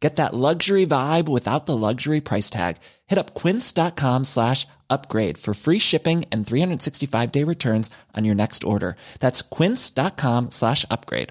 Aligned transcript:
Get 0.00 0.16
that 0.16 0.32
luxury 0.32 0.86
vibe 0.86 1.28
without 1.28 1.66
the 1.66 1.76
luxury 1.76 2.20
price 2.20 2.50
tag. 2.50 2.76
Hit 3.08 3.18
up 3.18 3.34
quince.com 3.34 4.24
slash 4.24 4.66
upgrade 4.88 5.38
for 5.38 5.54
free 5.54 5.80
shipping 5.80 6.24
and 6.30 6.46
365 6.46 7.32
day 7.32 7.44
returns 7.44 7.90
on 8.16 8.24
your 8.24 8.34
next 8.34 8.64
order. 8.64 8.96
That's 9.20 9.42
quince.com 9.42 10.50
slash 10.50 10.84
upgrade. 10.90 11.30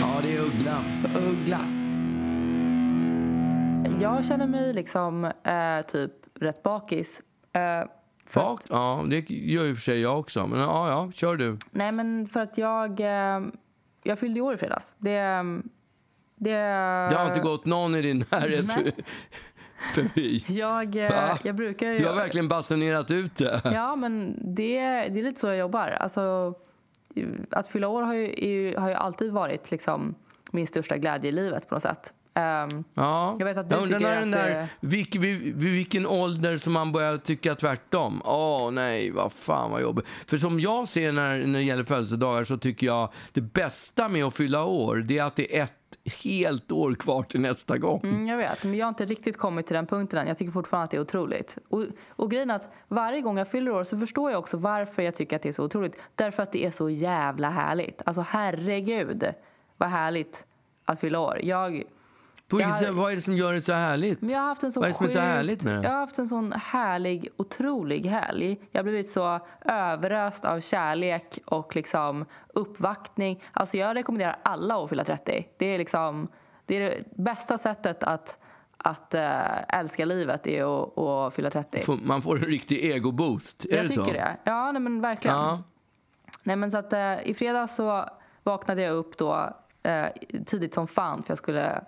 Ja, 0.00 0.20
det 0.22 0.36
är 0.36 0.40
Uggla. 0.40 0.84
Uggla. 1.14 1.60
Jag 4.00 4.24
känner 4.24 4.46
mig 4.46 4.72
liksom 4.72 5.24
eh, 5.24 5.86
typ 5.86 6.12
rätt 6.40 6.62
bakis. 6.62 7.20
Eh, 7.52 7.84
för 8.28 8.40
Bak? 8.40 8.60
Ja, 8.68 9.04
det 9.08 9.30
gör 9.30 9.64
ju 9.64 9.74
för 9.74 9.82
sig 9.82 10.00
jag 10.00 10.18
också. 10.18 10.46
Men 10.46 10.60
ja, 10.60 10.88
ja, 10.90 11.12
kör 11.12 11.36
du. 11.36 11.58
Nej, 11.70 11.92
men 11.92 12.26
för 12.26 12.40
att 12.40 12.58
jag... 12.58 13.00
Eh, 13.00 13.40
jag 14.02 14.18
fyllde 14.18 14.40
år 14.40 14.54
i 14.54 14.56
fredags. 14.56 14.94
Det... 14.98 15.44
Det, 16.40 16.50
Det 17.10 17.14
har 17.18 17.26
inte 17.26 17.40
gått 17.40 17.64
någon 17.64 17.94
i 17.94 18.02
din 18.02 18.18
närhet 18.18 18.72
förbi. 19.94 20.44
Jag, 20.48 20.96
eh, 20.96 21.10
Va? 21.10 21.38
jag 21.44 21.54
brukar 21.54 21.86
ju... 21.86 21.98
Du 21.98 22.06
har 22.06 22.14
verkligen 22.14 22.48
basunerat 22.48 23.10
ut 23.10 23.36
det. 23.36 23.60
Ja, 23.64 23.96
men 23.96 24.34
det, 24.54 24.80
det 25.08 25.18
är 25.18 25.22
lite 25.22 25.40
så 25.40 25.46
jag 25.46 25.56
jobbar. 25.56 25.88
Alltså, 25.88 26.54
att 27.50 27.66
fylla 27.66 27.88
år 27.88 28.02
har 28.02 28.14
ju, 28.14 28.76
har 28.76 28.88
ju 28.88 28.94
alltid 28.94 29.32
varit 29.32 29.70
liksom 29.70 30.14
min 30.52 30.66
största 30.66 30.96
glädje 30.96 31.28
i 31.28 31.32
livet 31.32 31.68
på 31.68 31.74
något 31.74 31.82
sätt. 31.82 32.12
Ehm, 32.38 32.84
Ja. 32.94 33.36
Jag 33.38 33.46
vet 33.46 33.56
att 33.56 33.70
du 33.70 33.76
undrar 33.76 33.98
tycker 33.98 34.14
den 34.14 34.34
att 34.34 34.40
där, 34.40 34.68
vilk, 34.80 35.16
vid, 35.16 35.40
vid 35.40 35.72
vilken 35.72 36.06
ålder 36.06 36.56
som 36.56 36.72
man 36.72 36.92
börjar 36.92 37.16
tycka 37.16 37.54
tvärtom. 37.54 38.22
Åh 38.24 38.70
nej, 38.70 39.10
vad 39.10 39.32
fan 39.32 39.70
vad 39.70 39.82
jobbigt. 39.82 40.06
För 40.26 40.36
som 40.36 40.60
jag 40.60 40.88
ser 40.88 41.12
när, 41.12 41.46
när 41.46 41.58
det 41.58 41.64
gäller 41.64 41.84
födelsedagar 41.84 42.44
så 42.44 42.58
tycker 42.58 42.86
jag 42.86 43.08
det 43.32 43.40
bästa 43.40 44.08
med 44.08 44.24
att 44.24 44.36
fylla 44.36 44.64
år 44.64 44.96
det 44.96 45.18
är 45.18 45.24
att 45.24 45.36
det 45.36 45.58
är 45.58 45.64
ett 45.64 45.72
helt 46.24 46.72
år 46.72 46.94
kvar 46.94 47.22
till 47.22 47.40
nästa 47.40 47.78
gång. 47.78 48.00
Mm, 48.04 48.26
jag 48.26 48.36
vet, 48.36 48.64
men 48.64 48.74
jag 48.74 48.86
har 48.86 48.88
inte 48.88 49.04
riktigt 49.04 49.38
kommit 49.38 49.66
till 49.66 49.74
den 49.76 49.86
punkten 49.86 50.18
än. 50.18 50.26
Jag 50.28 50.38
tycker 50.38 50.52
fortfarande 50.52 50.84
att 50.84 50.90
det 50.90 50.96
är 50.96 51.00
otroligt. 51.00 51.58
Och, 51.68 51.84
och 52.08 52.30
grejen 52.30 52.50
är 52.50 52.54
att 52.54 52.70
varje 52.88 53.20
gång 53.20 53.38
jag 53.38 53.50
fyller 53.50 53.70
år 53.70 53.84
så 53.84 53.98
förstår 53.98 54.30
jag 54.30 54.38
också 54.38 54.56
varför 54.56 55.02
jag 55.02 55.14
tycker 55.14 55.36
att 55.36 55.42
det 55.42 55.48
är 55.48 55.52
så 55.52 55.64
otroligt. 55.64 55.96
Därför 56.14 56.42
att 56.42 56.52
det 56.52 56.66
är 56.66 56.70
så 56.70 56.90
jävla 56.90 57.50
härligt. 57.50 58.02
Alltså 58.06 58.24
herregud 58.28 59.24
vad 59.76 59.88
härligt 59.88 60.44
att 60.84 61.00
fylla 61.00 61.20
år. 61.20 61.40
Jag, 61.42 61.82
På 62.48 62.60
jag- 62.60 62.76
sätt- 62.78 62.90
vad 62.94 63.12
är 63.12 63.16
det 63.16 63.22
som 63.22 63.36
gör 63.36 63.52
det 63.52 63.60
så 63.62 63.72
härligt? 63.72 64.18
jag 64.22 64.38
har 64.40 64.46
haft 64.46 64.62
en 64.62 64.72
så 64.72 64.80
Vad 64.80 64.88
är 64.88 64.92
det 64.92 64.96
som 64.96 65.06
är 65.06 65.10
så 65.10 65.18
härligt 65.20 65.62
med 65.64 65.74
det? 65.74 65.82
Jag 65.82 65.90
har 65.90 65.98
haft 65.98 66.18
en 66.18 66.28
sån 66.28 66.52
härlig, 66.52 67.28
otrolig 67.36 68.06
helg. 68.06 68.60
Jag 68.70 68.78
har 68.78 68.84
blivit 68.84 69.08
så 69.10 69.40
överöst 69.64 70.44
av 70.44 70.60
kärlek 70.60 71.38
och 71.44 71.76
liksom 71.76 72.24
uppvaktning. 72.54 73.42
Alltså 73.52 73.76
jag 73.76 73.96
rekommenderar 73.96 74.36
alla 74.42 74.76
att 74.84 74.88
fylla 74.90 75.04
30. 75.04 75.46
Det 75.58 75.66
är 75.66 75.78
liksom 75.78 76.28
det, 76.66 76.76
är 76.76 76.80
det 76.80 77.04
bästa 77.16 77.58
sättet 77.58 78.02
att, 78.02 78.38
att 78.76 79.14
äh, 79.14 79.78
älska 79.78 80.04
livet 80.04 80.46
är 80.46 80.82
att, 80.82 80.98
att 80.98 81.34
fylla 81.34 81.50
30. 81.50 81.80
Får- 81.80 81.96
Man 82.02 82.22
får 82.22 82.36
en 82.36 82.42
riktig 82.44 82.84
egoboost. 82.84 83.64
Är 83.64 83.76
jag 83.76 83.84
det 83.84 83.88
tycker 83.88 84.04
så? 84.04 84.12
det. 84.12 84.36
Ja, 84.44 84.72
nej, 84.72 84.82
men 84.82 85.00
verkligen. 85.00 85.36
Ja. 85.36 85.62
Nej, 86.42 86.56
men 86.56 86.70
så 86.70 86.78
att, 86.78 86.92
eh, 86.92 87.28
I 87.28 87.34
fredags 87.34 87.74
så 87.76 88.04
vaknade 88.42 88.82
jag 88.82 88.94
upp 88.94 89.18
då, 89.18 89.54
eh, 89.82 90.06
tidigt 90.46 90.74
som 90.74 90.86
fan 90.86 91.22
för 91.22 91.30
jag 91.30 91.38
skulle 91.38 91.70
eh, 91.70 91.78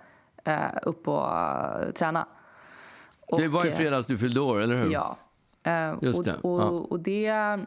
upp 0.82 1.08
och 1.08 1.38
eh, 1.38 1.90
träna. 1.94 2.26
Det 3.36 3.48
var 3.48 3.64
i 3.64 3.68
eh, 3.68 3.74
fredags 3.74 4.06
du 4.06 4.18
fyllde 4.18 4.40
år, 4.40 4.60
eller 4.60 4.76
hur? 4.76 4.92
Ja. 4.92 5.18
Eh, 5.62 5.94
Just 6.02 6.18
och, 6.18 6.24
det, 6.24 6.34
Och, 6.42 6.60
ja. 6.60 6.64
och 6.68 7.00
det... 7.00 7.58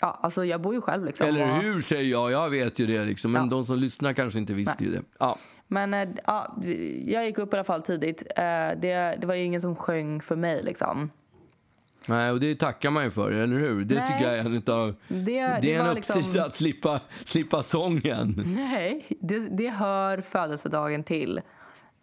Ja, 0.00 0.18
alltså 0.22 0.44
jag 0.44 0.60
bor 0.60 0.74
ju 0.74 0.80
själv 0.80 1.04
liksom. 1.04 1.26
Eller 1.26 1.50
och, 1.50 1.56
hur, 1.56 1.80
säger 1.80 2.10
jag. 2.10 2.30
Jag 2.32 2.50
vet 2.50 2.78
ju 2.78 2.86
det. 2.86 3.04
Liksom. 3.04 3.32
Men 3.32 3.42
Ja. 3.42 3.48
de 3.50 3.64
som 3.64 3.78
lyssnar 3.78 4.12
kanske 4.12 4.38
inte 4.38 4.54
visste 4.54 4.84
ju 4.84 4.90
det. 4.90 5.02
Ja. 5.18 5.38
Men 5.68 5.94
eh, 5.94 6.08
ja, 6.26 6.56
jag 7.04 7.26
gick 7.26 7.38
upp 7.38 7.52
i 7.54 7.56
alla 7.56 7.64
fall 7.64 7.82
tidigt. 7.82 8.22
Eh, 8.36 8.44
det, 8.80 9.16
det 9.20 9.26
var 9.26 9.34
ju 9.34 9.44
ingen 9.44 9.60
som 9.60 9.76
sjöng 9.76 10.20
för 10.20 10.36
mig 10.36 10.62
liksom. 10.62 11.10
Nej, 12.08 12.30
och 12.30 12.40
det 12.40 12.54
tackar 12.54 12.90
man 12.90 13.04
ju 13.04 13.10
för, 13.10 13.30
eller 13.30 13.56
hur? 13.58 13.84
Det 13.84 13.94
Nej. 13.94 14.06
tycker 14.06 14.30
jag 14.30 14.38
är 14.38 14.44
en 14.44 14.54
utav... 14.54 14.94
Det- 15.08 15.14
Det, 15.24 15.58
det 15.62 15.74
är 15.74 15.80
en 15.80 15.86
var 15.86 15.94
liksom- 15.94 16.18
uppsida 16.18 16.44
att 16.44 16.54
slippa, 16.54 17.00
slippa 17.24 17.62
sången. 17.62 18.42
Nej, 18.46 19.06
det, 19.20 19.38
det 19.38 19.68
hör 19.70 20.18
födelsedagen 20.20 21.04
till. 21.04 21.40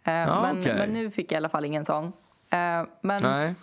Eh, 0.04 0.42
men, 0.42 0.60
okej. 0.60 0.76
men 0.78 0.94
nu 0.94 1.12
fick 1.12 1.32
jag 1.32 1.36
i 1.36 1.38
alla 1.38 1.50
fall 1.50 1.66
ingen 1.66 1.86
sång. 1.86 2.06
Eh, 2.50 2.84
men 3.02 3.24
Nej. 3.24 3.56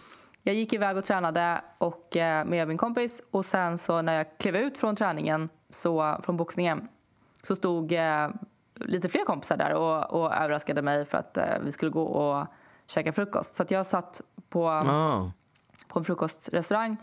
jag 0.43 0.55
gick 0.55 0.73
iväg 0.73 0.97
och 0.97 1.05
tränade 1.05 1.61
och, 1.79 2.17
eh, 2.17 2.45
med 2.45 2.69
min 2.69 2.79
kompis 2.79 3.23
och 3.31 3.45
sen 3.45 3.79
så 3.79 4.03
när 4.03 4.15
jag 4.17 4.27
klev 4.39 4.57
ut 4.57 4.79
från 4.79 4.97
träningen, 4.97 5.49
så, 5.71 6.21
från 6.23 6.37
boxningen, 6.37 6.89
så 7.43 7.57
stod 7.57 7.95
lite 8.75 9.09
fler 9.09 9.25
kompisar 9.25 9.57
där 9.57 9.75
och, 9.75 10.21
och 10.23 10.35
överraskade 10.35 10.83
mig 10.83 11.05
för 11.07 11.19
att 11.19 11.39
vi 11.65 11.73
skulle 11.73 11.91
gå 11.91 12.03
och 12.03 12.47
käka 12.87 13.13
frukost. 13.13 13.57
Så 13.57 13.65
jag 13.69 13.87
satt 13.87 14.21
på, 14.49 14.69
Ah. 14.69 15.31
på 15.89 15.99
en 15.99 16.05
frukostrestaurang 16.05 16.97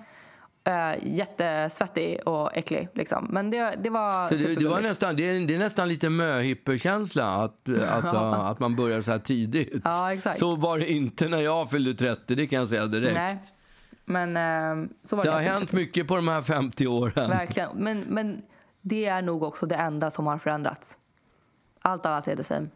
eh, 0.68 0.96
jättesvettig 1.04 2.28
och 2.28 2.58
äcklig. 2.58 2.90
Liksom. 2.94 3.28
Men 3.30 3.50
det, 3.50 3.76
det 3.84 3.90
var 3.90 4.26
Så 4.26 4.36
det, 4.36 4.56
det, 4.56 4.68
var 4.68 4.82
nästan, 4.82 5.16
det, 5.16 5.30
är, 5.30 5.48
det 5.48 5.56
är 5.56 5.60
nästan 5.60 5.88
lite 5.90 6.10
möhipperkänsla 6.10 7.26
att, 7.26 7.68
eh, 7.68 7.96
alltså, 7.96 8.18
att 8.18 8.60
man 8.60 8.76
börjar 8.76 9.02
så 9.02 9.12
här 9.12 9.20
tidigt. 9.20 9.82
Ja, 9.84 10.14
exakt. 10.14 10.40
Så 10.40 10.56
var 10.56 10.80
det 10.80 10.92
inte 10.92 11.28
när 11.28 11.40
jag 11.40 11.70
fyllde 11.70 11.94
30, 11.94 12.36
det 12.36 12.48
kan 12.48 12.60
jag 12.60 12.70
säga 12.70 12.86
direkt. 12.86 13.16
Nej. 13.16 13.40
Men 14.06 14.38
eh, 14.38 14.90
så 15.04 15.16
var 15.16 15.24
Det 15.24 15.30
det. 15.30 15.34
har 15.36 15.42
hänt 15.42 15.72
mycket 15.72 16.08
på 16.08 16.16
de 16.16 16.28
här 16.28 16.42
50 16.42 16.88
åren. 16.88 17.30
Verkligen. 17.30 17.70
Men, 17.76 18.00
men 18.00 18.42
det 18.82 19.06
är 19.06 19.22
nog 19.22 19.44
också 19.44 19.66
det 19.66 19.76
enda 19.76 20.12
som 20.12 20.28
har 20.28 20.38
förändrats. 20.38 20.98
Allt 21.82 22.06
annat 22.06 22.28
är 22.28 22.36
det 22.36 22.44
same. 22.44 22.68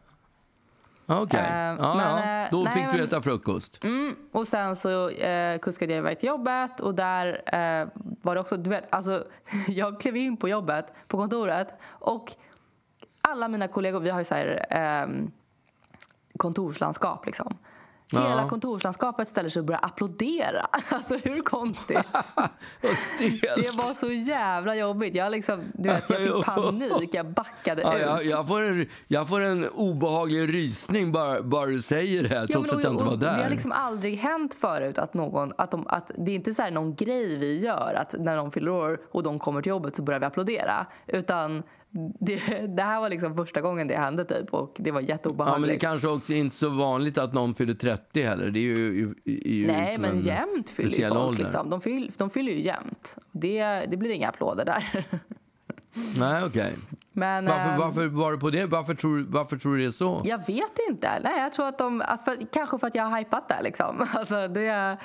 Okej, 1.12 1.40
Eh, 1.40 1.56
ja, 1.58 1.94
men, 1.96 2.28
ja. 2.28 2.44
eh, 2.44 2.48
då 2.52 2.64
nej, 2.64 2.74
fick 2.74 2.92
du 2.92 2.98
men- 2.98 3.06
äta 3.08 3.22
frukost. 3.22 3.84
Mm, 3.84 4.16
och 4.32 4.48
sen 4.48 4.76
så 4.76 5.10
eh, 5.10 5.60
kuskade 5.60 5.94
jag 5.94 5.98
iväg 5.98 6.20
till 6.20 6.28
jobbet 6.30 6.80
och 6.80 6.96
där 6.96 7.28
eh, 7.46 7.88
var 8.22 8.36
det 8.36 8.42
också, 8.42 8.58
du 8.58 8.70
vet, 8.70 8.84
alltså 8.90 9.24
jag 9.68 10.00
klev 10.00 10.18
in 10.18 10.38
på 10.38 10.50
jobbet, 10.50 10.94
på 11.08 11.18
kontoret 11.18 11.68
och 11.84 12.34
alla 13.22 13.48
mina 13.48 13.68
kollegor, 13.68 14.00
vi 14.00 14.10
har 14.10 14.20
ju 14.20 14.26
så 14.26 14.36
här 14.36 14.66
eh, 14.70 15.08
kontorslandskap 16.38 17.26
liksom. 17.26 17.58
Hela 18.12 18.50
kontorslandskapet 18.50 19.28
ställer 19.28 19.50
sig 19.50 19.60
och 19.60 19.66
börjar 19.66 19.80
applådera. 19.84 20.68
Alltså 20.90 21.18
hur 21.24 21.42
konstigt? 21.42 22.08
Vad 22.82 22.98
stelt. 22.98 23.42
Det 23.42 23.76
var 23.76 23.94
så 23.94 24.12
jävla 24.12 24.76
jobbigt. 24.76 25.16
Jag, 25.16 25.32
liksom, 25.32 25.60
du 25.74 25.90
vet, 25.90 26.04
jag 26.10 26.18
fick 26.20 26.46
panik, 26.46 27.10
jag 27.14 27.26
backade 27.26 27.82
Ja, 27.82 27.96
ut. 27.96 28.02
jag, 28.02 28.26
jag, 28.26 28.48
får 28.48 28.62
en, 28.62 28.86
jag 29.08 29.30
får 29.30 29.42
en 29.42 29.70
obehaglig 29.70 30.54
rysning 30.54 31.12
bara, 31.12 31.42
bara 31.42 31.66
du 31.66 31.82
säger 31.82 32.24
det, 32.24 32.36
Ja, 32.36 32.48
trots 32.54 32.74
att 32.74 32.84
jag 32.84 32.94
inte 32.94 33.04
var 33.04 33.18
Det 33.18 33.28
har 33.30 33.38
där. 33.38 33.50
liksom 33.50 33.72
aldrig 33.72 34.18
hänt 34.18 34.54
förut 34.54 34.98
att 34.98 35.14
någon, 35.14 35.54
att, 35.58 35.72
de, 35.72 35.88
att 35.88 36.12
det 36.18 36.32
är 36.32 36.36
inte 36.36 36.54
så 36.54 36.62
här 36.62 36.72
någon 36.72 36.96
grej 36.96 37.38
vi 37.38 37.60
gör 37.60 37.94
att 37.98 38.16
när 38.20 38.36
någon 38.36 38.52
fyller 38.52 38.72
år 38.72 39.00
och 39.12 39.24
de 39.24 39.40
kommer 39.40 39.62
till 39.62 39.70
jobbet 39.70 39.96
så 39.96 40.02
börjar 40.02 40.20
vi 40.20 40.26
applådera. 40.26 40.86
Utan 41.08 41.64
det, 42.20 42.68
det 42.68 42.84
här 42.84 43.00
var 43.02 43.10
liksom 43.10 43.36
första 43.36 43.62
gången 43.62 43.88
det 43.88 43.96
hände 43.96 44.26
typ 44.26 44.54
och 44.54 44.76
det 44.80 44.92
var 44.92 45.00
Ja, 45.02 45.04
men 45.04 45.06
det 45.08 45.12
jätteobehagligt. 45.14 45.82
kanske 45.82 46.08
också 46.08 46.34
inte 46.34 46.56
så 46.56 46.70
vanligt 46.70 47.18
att 47.18 47.34
någon 47.34 47.54
fyller 47.54 47.74
30 47.74 48.22
heller. 48.24 48.52
Det 48.52 48.60
är 48.60 48.62
ju, 48.62 49.16
är 49.26 49.52
ju 49.52 49.68
Nej, 49.68 49.98
men 50.00 50.12
en 50.12 50.20
jämt 50.20 50.70
fyller 50.70 50.98
ju 50.98 51.08
folk. 51.10 51.40
Liksom. 51.40 51.70
De, 51.70 51.82
fyll, 51.82 52.12
de 52.18 52.30
fyller 52.30 52.52
ju 52.52 52.62
jämt. 52.62 53.16
Det, 53.32 53.64
det 53.64 53.98
blir 53.98 54.10
inga 54.10 54.30
applåder 54.30 54.66
där. 54.66 55.06
Nej, 56.20 56.44
okej. 56.46 56.74
Men, 57.14 57.46
Varför, 57.46 57.70
ehm, 57.70 57.80
varför 57.80 58.08
var 58.08 58.32
det 58.32 58.38
på 58.38 58.50
det? 58.50 58.66
Varför 58.66 58.94
tror, 58.94 59.26
varför 59.30 59.58
tror 59.58 59.76
du 59.76 59.82
det 59.82 59.88
är 59.88 59.92
så? 59.92 60.22
Jag 60.26 60.38
vet 60.48 60.80
inte. 60.90 61.20
Nej, 61.24 61.40
jag 61.40 61.54
tror 61.54 61.68
att 61.68 61.78
de, 61.78 62.02
att 62.02 62.26
för, 62.26 62.38
kanske 62.54 62.78
för 62.78 62.88
att 62.88 62.96
jag 62.96 63.04
har 63.04 63.18
hypat 63.18 63.50
det. 63.50 63.62
Liksom. 63.64 64.06
Alltså, 64.16 64.48
det, 64.48 64.98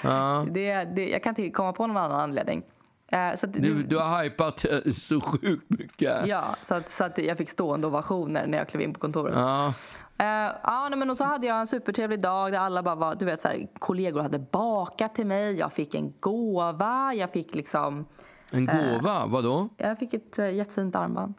det, 0.51 0.85
det, 0.97 1.09
jag 1.09 1.23
kan 1.23 1.31
inte 1.31 1.51
komma 1.51 1.73
på 1.73 1.87
någon 1.87 1.97
annan 1.97 2.21
anledning. 2.21 2.63
Eh, 3.09 3.27
att, 3.29 3.53
Du, 3.53 3.83
du 3.83 3.99
har 3.99 4.23
hypat 4.25 4.65
eh, 4.65 4.93
så 4.93 5.21
sjukt 5.21 5.71
mycket. 5.71 6.27
Ja, 6.27 6.45
så 6.63 6.75
att, 6.75 6.89
så 6.91 7.05
att 7.05 7.19
jag 7.19 7.39
fick 7.39 7.51
stående 7.51 7.87
ovationer 7.87 8.47
när 8.47 8.59
jag 8.59 8.69
klev 8.69 8.83
in 8.83 8.93
på 8.95 9.01
kontoret. 9.01 9.35
Ja. 9.37 9.73
Eh, 10.19 10.53
ja, 10.63 10.89
nej, 10.89 10.99
men 10.99 11.11
och 11.11 11.17
så 11.17 11.25
hade 11.25 11.47
jag 11.47 11.61
en 11.61 11.67
supertrevlig 11.67 12.21
dag 12.21 12.53
där 12.53 12.59
alla 12.59 12.83
bara 12.83 12.95
var, 12.95 13.15
du 13.15 13.25
vet 13.25 13.41
så 13.43 13.49
här, 13.49 13.69
kollegor 13.79 14.21
hade 14.23 14.39
bakat 14.39 15.15
till 15.15 15.27
mig, 15.27 15.55
jag 15.59 15.73
fick 15.73 15.95
en 15.95 16.13
gåva, 16.21 17.15
jag 17.15 17.31
fick 17.31 17.55
liksom, 17.55 18.07
En 18.51 18.67
gåva? 18.67 19.27
Vadå? 19.27 19.69
jag 19.77 19.99
fick 19.99 20.15
ett 20.15 20.39
uh, 20.39 20.51
jättefint 20.55 20.97
armband 20.97 21.35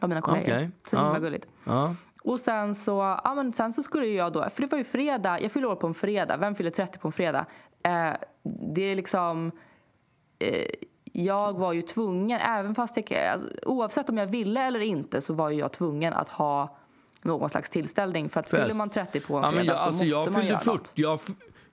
av 0.00 0.08
mina 0.08 0.20
kollegor. 0.20 0.46
Okej. 0.46 0.70
Så 0.90 0.96
himla 0.96 1.12
Ja. 1.14 1.18
gulligt. 1.18 1.46
Ja. 1.64 1.94
Och 2.24 2.40
sen 2.40 2.74
så, 2.74 3.18
ja, 3.24 3.32
men 3.36 3.52
sen 3.52 3.72
så 3.72 3.82
skulle 3.82 4.06
jag 4.06 4.32
då, 4.32 4.48
för 4.54 4.60
det 4.62 4.66
var 4.70 4.78
ju 4.78 4.84
fredag, 4.84 5.40
jag 5.40 5.52
fyller 5.52 5.68
år 5.68 5.76
på 5.76 5.86
en 5.86 5.94
fredag, 5.94 6.36
vem 6.36 6.54
fyller 6.54 6.70
30 6.70 6.98
på 6.98 7.08
en 7.08 7.12
fredag? 7.12 7.46
Eh, 7.82 8.10
det 8.74 8.82
är 8.82 8.94
liksom, 8.96 9.52
eh, 10.38 10.64
jag 11.24 11.58
var 11.58 11.72
ju 11.72 11.82
tvungen, 11.82 12.40
även 12.40 12.74
fast 12.74 12.96
jag, 12.96 13.12
alltså, 13.26 13.48
oavsett 13.62 14.08
om 14.08 14.18
jag 14.18 14.26
ville 14.26 14.60
eller 14.62 14.80
inte 14.80 15.20
så 15.20 15.32
var 15.32 15.50
ju 15.50 15.58
jag 15.58 15.72
tvungen 15.72 16.12
att 16.12 16.28
ha 16.28 16.76
någon 17.22 17.50
slags 17.50 17.70
tillställning. 17.70 18.28
För 18.28 18.40
att 18.40 18.48
Fest. 18.50 18.62
fyller 18.62 18.74
man 18.74 18.90
30 18.90 19.20
på 19.20 19.36
en 19.36 19.42
Ja, 19.42 19.50
fredag 19.50 19.56
men 19.56 19.66
jag, 19.66 19.76
så 19.76 19.82
alltså, 19.82 19.92
måste 20.04 20.06
jag, 20.06 20.24
man 20.32 20.34
fyllde 20.34 20.48
göra 20.50 20.58
40, 20.60 20.70
något. 20.76 20.90
jag, 20.94 21.20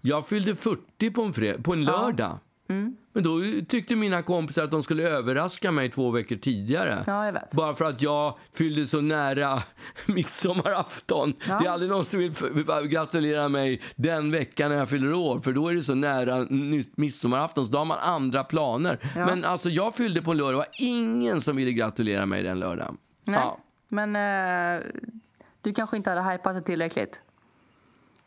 jag 0.02 0.28
fyllde 0.28 0.56
40 0.56 1.12
på 1.12 1.22
en, 1.22 1.34
fred, 1.34 1.64
på 1.66 1.74
en 1.74 1.86
lördag. 1.86 2.32
Mm. 2.70 2.96
Men 3.14 3.24
då 3.24 3.40
tyckte 3.68 3.96
mina 3.96 4.22
kompisar 4.22 4.64
att 4.64 4.72
de 4.72 4.84
skulle 4.84 5.10
överraska 5.10 5.72
mig 5.72 5.90
två 5.90 6.12
veckor 6.12 6.36
tidigare. 6.36 7.04
Ja. 7.08 7.34
Bara 7.52 7.74
för 7.74 7.86
att 7.86 8.02
jag 8.02 8.38
fyllde 8.54 8.86
så 8.86 9.02
nära 9.02 9.60
midsommarafton. 10.06 11.34
Ja. 11.48 11.60
Det 11.60 11.68
är 11.68 11.72
aldrig 11.72 11.92
någon 11.92 12.06
som 12.06 12.20
vill 12.20 12.34
gratulera 12.88 13.50
mig 13.50 13.82
den 13.96 14.32
veckan 14.32 14.72
när 14.72 14.78
jag 14.78 14.90
fyller 14.90 15.14
år. 15.14 15.40
För 15.40 15.54
då 15.54 15.68
är 15.68 15.76
det 15.76 15.82
så 15.82 15.96
nära 15.96 16.48
midsommarafton, 16.96 17.66
så 17.66 17.72
då 17.72 17.78
har 17.78 17.86
man 17.86 17.98
andra 18.02 18.44
planer. 18.44 19.00
Ja. 19.16 19.26
Men 19.26 19.46
alltså 19.46 19.70
jag 19.70 19.96
fyllde 19.96 20.22
på 20.22 20.32
en 20.32 20.38
lördag. 20.38 20.54
Det 20.54 20.58
var 20.58 20.68
ingen 20.80 21.42
som 21.42 21.56
ville 21.56 21.72
gratulera 21.72 22.26
mig 22.26 22.44
den 22.44 22.60
lördagen. 22.60 22.98
Nej. 23.24 23.40
Men 23.90 24.16
eh, 24.16 24.84
du 25.62 25.74
kanske 25.74 25.98
inte 25.98 26.10
hade 26.10 26.32
hypat 26.32 26.56
det 26.56 26.62
tillräckligt? 26.62 27.22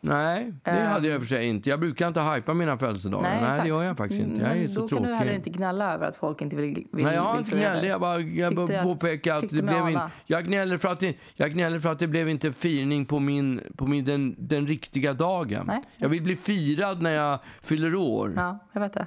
Nej, 0.03 0.53
det 0.65 0.71
Ehm. 0.71 0.87
hade 0.87 1.09
jag 1.09 1.21
för 1.21 1.27
sig 1.27 1.47
inte. 1.47 1.71
Jag 1.71 1.81
brukar 1.81 2.09
inte 2.09 2.21
hypa 2.21 2.55
mina 2.55 2.79
födelsedagar. 2.79 3.23
Nej, 3.31 3.39
exakt. 3.43 3.63
det 3.63 3.69
gör 3.69 3.83
jag 3.83 3.97
faktiskt 3.97 4.23
inte. 4.23 4.43
Jag 4.43 4.51
är 4.53 4.57
Men 4.61 4.69
så 4.69 4.81
då 4.81 4.89
tråkig. 4.89 5.05
kan 5.05 5.13
du 5.13 5.19
heller 5.19 5.35
inte 5.35 5.51
gnälla 5.51 5.95
över 5.95 6.07
att 6.07 6.17
folk 6.17 6.41
inte 6.43 6.57
vill, 6.57 6.75
vill 6.75 7.05
Nej, 7.05 7.15
jag 7.15 7.23
har 7.23 7.39
inte 7.39 7.51
gnällt. 7.51 7.87
Jag 7.87 8.01
bara, 8.01 8.21
jag 8.21 8.55
bara 8.55 8.79
att- 8.79 8.83
påpekar 8.85 9.35
att 9.35 9.41
tyckte 9.41 9.57
det 9.57 9.63
blev 9.63 9.89
inte... 9.89 10.11
Jag 10.27 10.45
gnäller 10.45 10.79
för 10.79 10.89
att 10.89 11.01
det, 11.01 11.17
jag 11.35 11.51
gnäller 11.53 11.79
för 11.81 11.93
att 11.93 11.99
det 11.99 12.07
blev 12.07 12.29
inte 12.29 12.53
firning 12.53 13.07
på, 13.07 13.19
min, 13.19 13.61
på 13.77 13.87
min, 13.87 14.05
den, 14.05 14.35
den 14.39 14.67
riktiga 14.67 15.13
dagen. 15.13 15.65
Nej. 15.67 15.83
Jag 15.97 16.09
vill 16.09 16.23
bli 16.23 16.37
firad 16.37 17.03
när 17.03 17.11
jag 17.15 17.39
fyller 17.63 17.95
år. 17.95 18.33
Ja, 18.37 18.59
jag 18.73 18.81
vet 18.81 18.93
det. 18.93 19.07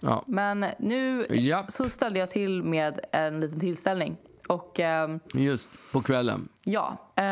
Ja. 0.00 0.24
Men 0.26 0.66
nu 0.78 1.26
Japp. 1.30 1.72
så 1.72 1.88
ställde 1.88 2.18
jag 2.18 2.30
till 2.30 2.62
med 2.62 3.00
en 3.12 3.40
liten 3.40 3.60
tillställning. 3.60 4.16
Och 4.50 4.80
ehm, 4.80 5.20
Just 5.32 5.70
på 5.92 6.02
kvällen. 6.02 6.48
ja. 6.64 6.96
eh, 7.16 7.22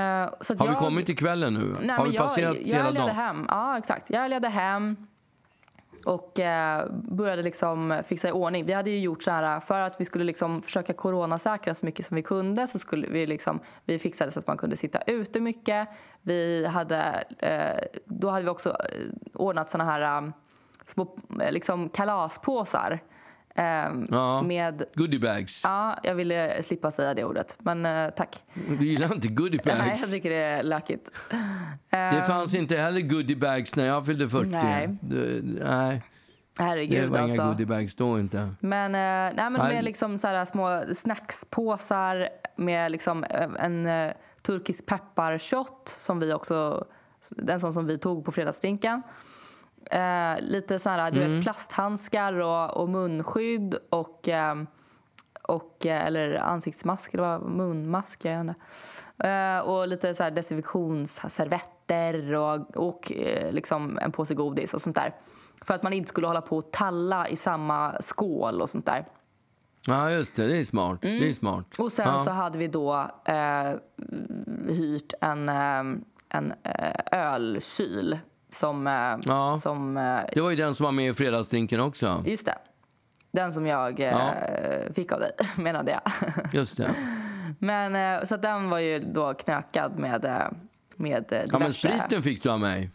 så 0.40 0.56
Har 0.56 0.66
jag, 0.66 0.68
vi 0.68 0.74
kommit 0.74 1.06
till 1.06 1.16
kvällen 1.16 1.54
nu? 1.54 1.76
Nej, 1.80 1.96
har 1.96 2.06
vi 2.06 2.14
jag, 2.14 2.24
passerat 2.24 2.56
jag, 2.60 2.76
hela 2.76 2.90
ledde 2.90 3.06
dagen? 3.06 3.16
hem. 3.16 3.46
Ja, 3.48 3.78
exakt. 3.78 4.10
Jag 4.10 4.30
ledde 4.30 4.48
hem 4.48 4.96
och 6.04 6.38
eh, 6.38 6.86
började 6.90 7.42
liksom 7.42 8.02
fixa 8.06 8.28
i 8.28 8.32
ordning. 8.32 8.64
Vi 8.64 8.72
hade 8.72 8.90
ju 8.90 8.98
gjort 8.98 9.22
så 9.22 9.30
här, 9.30 9.60
för 9.60 9.80
att 9.80 10.00
vi 10.00 10.04
skulle 10.04 10.24
liksom 10.24 10.62
försöka 10.62 10.92
coronasäkra 10.92 11.74
så 11.74 11.86
mycket 11.86 12.06
som 12.06 12.14
vi 12.14 12.22
kunde 12.22 12.66
så 12.66 12.78
skulle 12.78 13.06
vi 13.08 13.26
liksom, 13.26 13.60
vi 13.84 13.98
fixade 13.98 14.30
så 14.30 14.40
att 14.40 14.46
man 14.46 14.56
kunde 14.56 14.76
sitta 14.76 14.98
ute 15.06 15.40
mycket. 15.40 15.88
Vi 16.22 16.66
hade, 16.66 17.24
eh, 17.38 18.00
då 18.04 18.30
hade 18.30 18.44
vi 18.44 18.50
också 18.50 18.68
eh, 18.68 18.76
ordnat 19.34 19.70
såna 19.70 19.84
här 19.84 20.02
eh, 20.22 20.30
små 20.86 21.16
eh, 21.40 21.52
liksom 21.52 21.88
kalaspåsar. 21.88 23.00
Eh, 23.58 23.64
Ja. 24.10 24.42
Med, 24.42 24.82
Goodiebags. 24.94 25.60
ja, 25.64 25.96
jag 26.02 26.14
ville 26.14 26.62
slippa 26.62 26.90
säga 26.90 27.14
det 27.14 27.24
ordet, 27.24 27.56
men 27.58 27.86
eh, 27.86 28.10
tack. 28.16 28.42
Du 28.78 28.86
gillar 28.86 29.14
inte 29.14 29.28
goodiebags? 29.28 29.78
Nej, 29.86 29.96
jag 30.00 30.10
tycker 30.10 30.30
det 30.30 30.36
är 30.36 30.62
lökigt. 30.62 31.10
Det 31.90 32.24
fanns 32.26 32.54
inte 32.54 32.76
heller 32.76 33.00
goodiebags 33.00 33.76
när 33.76 33.86
jag 33.86 34.06
fyllde 34.06 34.28
40. 34.28 34.48
Nej. 34.50 34.88
Det, 35.00 35.40
nej, 35.42 36.02
det 36.56 36.62
Herregud 36.62 37.10
var 37.10 37.18
alltså. 37.18 37.34
inga 37.34 37.48
goodiebags 37.48 37.94
då 37.94 38.18
inte. 38.20 38.48
Men, 38.60 38.94
eh, 38.94 39.36
nej, 39.36 39.50
men 39.50 39.52
med 39.52 39.84
liksom 39.84 40.18
så 40.18 40.26
här 40.26 40.44
små 40.44 40.94
snackspåsar 40.94 42.28
med 42.56 42.92
liksom 42.92 43.24
eh, 43.24 43.48
en 43.58 43.86
eh, 43.86 44.12
turkisk 44.42 44.86
pepparshot 44.86 45.96
som 45.98 46.20
vi 46.20 46.32
också, 46.32 46.84
den 47.30 47.60
sån 47.60 47.72
som 47.72 47.86
vi 47.86 47.98
tog 47.98 48.24
på 48.24 48.32
fredagsdrinken. 48.32 49.02
Eh, 49.90 50.40
lite 50.40 50.78
så 50.78 50.90
här, 50.90 51.10
du 51.10 51.20
Mm. 51.22 51.34
vet, 51.34 51.42
plasthandskar 51.42 52.32
och, 52.32 52.76
och 52.76 52.88
munskydd 52.88 53.74
och, 53.90 54.28
eh, 54.28 54.54
och 55.42 55.86
eller 55.86 56.34
ansiktsmask 56.34 57.14
eller 57.14 57.22
vad, 57.24 57.42
munmask, 57.42 58.24
jag 58.24 58.30
vet 58.32 58.40
inte. 58.40 58.54
Eh, 59.28 59.58
och 59.60 59.88
lite 59.88 60.14
så 60.14 60.22
här 60.22 60.30
desinfektionsservetter 60.30 62.34
och, 62.34 62.76
och 62.76 63.12
eh, 63.12 63.52
liksom 63.52 63.98
en 63.98 64.12
påse 64.12 64.34
godis 64.34 64.74
och 64.74 64.82
sånt 64.82 64.96
där. 64.96 65.14
För 65.62 65.74
att 65.74 65.82
man 65.82 65.92
inte 65.92 66.08
skulle 66.08 66.26
hålla 66.26 66.40
på 66.40 66.56
och 66.56 66.70
talla 66.72 67.28
i 67.28 67.36
samma 67.36 68.02
skål 68.02 68.62
och 68.62 68.70
sånt 68.70 68.86
där. 68.86 69.06
Ja, 69.86 70.10
just 70.10 70.36
det. 70.36 70.46
Det 70.46 70.56
är 70.56 70.64
smart. 70.64 70.98
Det 71.02 71.30
är 71.30 71.34
smart. 71.34 71.78
Mm. 71.78 71.84
Och 71.86 71.92
sen 71.92 72.08
ja. 72.08 72.24
så 72.24 72.30
hade 72.30 72.58
vi 72.58 72.68
då 72.68 73.06
eh, 73.24 73.72
hyrt 74.68 75.12
en, 75.20 75.48
eh, 75.48 75.78
en 76.28 76.52
eh, 76.62 76.92
ölkyl 77.12 78.18
som... 78.50 78.86
Eh, 78.86 78.92
Ja. 79.24 79.56
som 79.62 79.96
eh, 79.96 80.20
Det 80.34 80.40
var 80.40 80.50
ju 80.50 80.56
den 80.56 80.74
som 80.74 80.84
var 80.84 80.92
med 80.92 81.10
i 81.10 81.14
fredagsdrinken 81.14 81.80
också. 81.80 82.22
just 82.26 82.46
det. 82.46 82.58
Den 83.32 83.52
som 83.52 83.66
jag 83.66 84.00
eh, 84.00 84.14
fick 84.94 85.12
av 85.12 85.20
dig, 85.20 85.30
menade 85.56 85.90
jag. 85.90 86.02
Just 86.52 86.76
det. 86.76 86.90
Men, 87.58 88.26
så 88.26 88.36
den 88.36 88.70
var 88.70 88.78
ju 88.78 88.98
då 88.98 89.34
knökad 89.34 89.98
med, 89.98 90.22
med 90.96 91.22
diverse... 91.22 91.48
Ja, 91.52 91.58
men 91.58 91.72
spriten 91.72 92.22
fick 92.22 92.42
du 92.42 92.50
av 92.50 92.60
mig. 92.60 92.90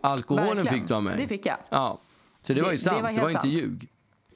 Alkoholen 0.00 0.46
verkligen. 0.46 0.74
fick 0.74 0.88
du 0.88 0.94
av 0.94 1.02
mig. 1.02 1.14
Det 1.16 1.26
fick 1.26 1.46
jag. 1.46 1.56
Ja. 1.68 1.98
Så 2.42 2.52
det, 2.52 2.54
Det- 2.60 2.64
var 2.64 2.70
ju 2.72 2.76
det 2.76 2.82
sant. 2.82 3.02
var 3.02 3.12
Det 3.12 3.20
var, 3.20 3.28
inte 3.30 3.40
sant. 3.40 3.52
ljug. 3.52 3.88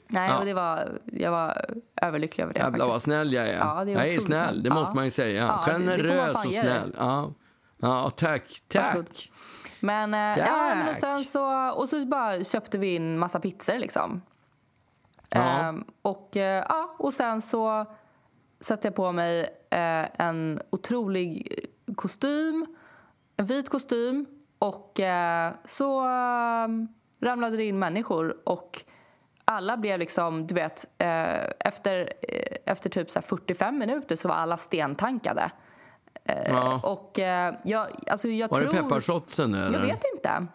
Nej, 0.09 0.31
Ja. 0.31 0.39
och 0.39 0.45
det 0.45 0.55
var, 0.55 0.99
jag 1.13 1.31
var 1.31 1.65
överlycklig 2.03 2.45
över 2.45 2.55
det 2.55 2.61
Jävlar 2.61 2.87
vad 2.87 3.03
snäll 3.03 3.33
jag 3.33 3.49
är. 3.49 3.59
Ja, 3.59 3.85
det 3.85 3.93
är 3.93 3.97
jag 3.97 4.09
är 4.09 4.19
snäll, 4.19 4.63
det 4.63 4.71
måste 4.71 4.91
Ja. 4.91 4.95
man 4.95 5.05
ju 5.05 5.11
säga. 5.11 5.43
Ja, 5.67 5.73
det- 5.73 5.79
det 5.79 5.97
Generös 5.97 6.35
och 6.45 6.53
snäll. 6.53 6.95
Ja. 6.99 7.33
ja, 7.81 8.11
tack. 8.17 8.62
Tack. 8.69 9.31
Men, 9.80 10.14
eh, 10.14 10.38
ja, 10.38 10.75
men 10.85 10.94
sen 10.94 11.25
så, 11.25 11.70
och 11.70 11.88
så 11.88 12.06
bara 12.06 12.44
köpte 12.44 12.78
vi 12.78 12.94
in 12.94 13.18
massa 13.18 13.40
pizzor 13.40 13.78
liksom. 13.78 14.23
Ja. 15.28 15.40
Ehm, 15.40 15.85
och, 16.02 16.37
eh, 16.37 16.64
ja, 16.68 16.94
och 16.99 17.14
sen 17.14 17.42
så 17.42 17.87
satte 18.61 18.87
jag 18.87 18.94
på 18.94 19.12
mig 19.12 19.40
eh, 19.70 20.26
en 20.26 20.61
otrolig 20.70 21.58
kostym, 21.97 22.66
en 23.37 23.47
vit 23.47 23.68
kostym 23.68 24.26
och 24.58 25.00
eh, 25.00 25.52
så 25.64 26.00
eh, 26.00 26.68
ramlade 27.20 27.56
det 27.56 27.64
in 27.64 27.78
människor 27.78 28.37
och 28.44 28.85
alla 29.44 29.76
blev 29.76 29.99
liksom, 29.99 30.47
du 30.47 30.54
vet, 30.54 30.85
eh, 30.99 31.44
efter, 31.61 32.12
efter 32.64 32.90
typ 32.90 33.11
så 33.11 33.18
här 33.18 33.26
45 33.26 33.78
minuter 33.78 34.16
så 34.16 34.28
var 34.28 34.35
alla 34.35 34.56
stentankade. 34.56 35.50
Eh, 36.28 36.35
Ja. 36.47 36.80
Och 36.82 37.18
eh, 37.18 37.54
jag, 37.64 37.87
alltså 38.06 38.28
jag 38.28 38.49
Var 38.49 38.61
tror... 38.61 38.73
det 38.73 38.82
pepparshotsen 38.82 39.54
eller? 39.54 39.78
Jag 39.78 39.87
vet 39.87 40.04
inte. 40.14 40.47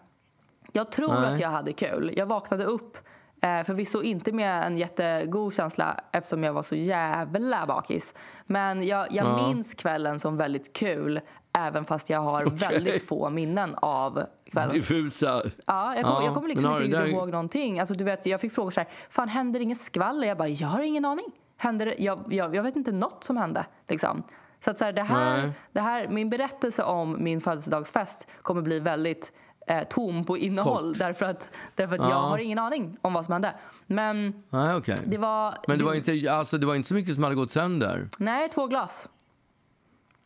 Jag 0.72 0.92
tror 0.92 1.08
Nej. 1.20 1.34
att 1.34 1.40
jag 1.40 1.48
hade 1.48 1.72
kul. 1.72 2.12
Jag 2.16 2.26
vaknade 2.26 2.64
upp 2.64 2.98
eh, 3.42 3.62
förvisso 3.64 4.02
inte 4.02 4.32
med 4.32 4.66
en 4.66 4.76
jättegod 4.78 5.54
känsla 5.54 6.00
eftersom 6.12 6.44
jag 6.44 6.52
var 6.52 6.62
så 6.62 6.74
jävla 6.76 7.66
bakis. 7.66 8.14
Men 8.46 8.86
jag, 8.86 9.06
jag 9.10 9.26
Ja. 9.26 9.46
minns 9.48 9.74
kvällen 9.74 10.20
som 10.20 10.36
väldigt 10.36 10.72
kul 10.72 11.20
även 11.52 11.84
fast 11.84 12.10
jag 12.10 12.20
har 12.20 12.70
väldigt 12.70 13.08
få 13.08 13.30
minnen 13.30 13.74
av 13.74 14.24
kvällen. 14.50 14.74
Diffusa. 14.74 15.42
Ja, 15.66 15.94
jag, 15.94 16.04
kom, 16.04 16.12
Ja, 16.12 16.24
jag 16.24 16.34
kommer 16.34 16.48
liksom 16.48 16.82
inte 16.82 16.98
där- 16.98 17.06
ihåg 17.06 17.30
någonting. 17.30 17.80
Alltså, 17.80 17.94
du 17.94 18.04
vet, 18.04 18.26
jag 18.26 18.40
fick 18.40 18.52
frågor 18.52 18.70
så 18.70 18.80
här, 18.80 18.88
fan 19.10 19.28
händer 19.28 19.60
inget 19.60 19.78
skvaller? 19.78 20.28
Jag 20.28 20.38
bara, 20.38 20.48
jag 20.48 20.68
har 20.68 20.80
ingen 20.80 21.04
aning. 21.04 21.26
Händer? 21.56 21.94
Jag, 21.98 22.18
jag, 22.30 22.54
jag 22.54 22.62
vet 22.62 22.76
inte 22.76 22.92
något 22.92 23.24
som 23.24 23.36
hände. 23.36 23.66
Liksom. 23.88 24.22
Så 24.64 24.70
att 24.70 24.78
så 24.78 24.84
här, 24.84 24.92
det 24.92 25.02
här, 25.02 25.42
Nej. 25.42 25.52
det 25.72 25.80
här, 25.80 26.08
min 26.08 26.30
berättelse 26.30 26.82
om 26.82 27.16
min 27.24 27.40
födelsedagsfest 27.40 28.26
kommer 28.42 28.62
bli 28.62 28.80
väldigt 28.80 29.32
eh, 29.66 29.82
tom 29.88 30.24
på 30.24 30.36
innehåll 30.38 30.88
Kort. 30.92 30.98
därför 30.98 31.26
att, 31.26 31.48
därför 31.74 31.94
att 31.94 32.00
Ja. 32.00 32.10
jag 32.10 32.16
har 32.16 32.38
ingen 32.38 32.58
aning 32.58 32.96
om 33.02 33.12
vad 33.12 33.24
som 33.24 33.32
hände. 33.32 33.54
Men 33.86 34.42
Nej, 34.50 34.74
okej. 34.76 34.96
det 35.06 35.18
var... 35.18 35.54
Men 35.68 35.78
det 35.78 35.84
var, 35.84 35.94
inte, 35.94 36.32
alltså, 36.32 36.58
det 36.58 36.66
var 36.66 36.74
inte 36.74 36.88
så 36.88 36.94
mycket 36.94 37.14
som 37.14 37.22
hade 37.24 37.36
gått 37.36 37.50
sönder? 37.50 38.08
Nej, 38.18 38.48
två 38.48 38.66
glas. 38.66 39.08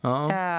Ja, 0.01 0.09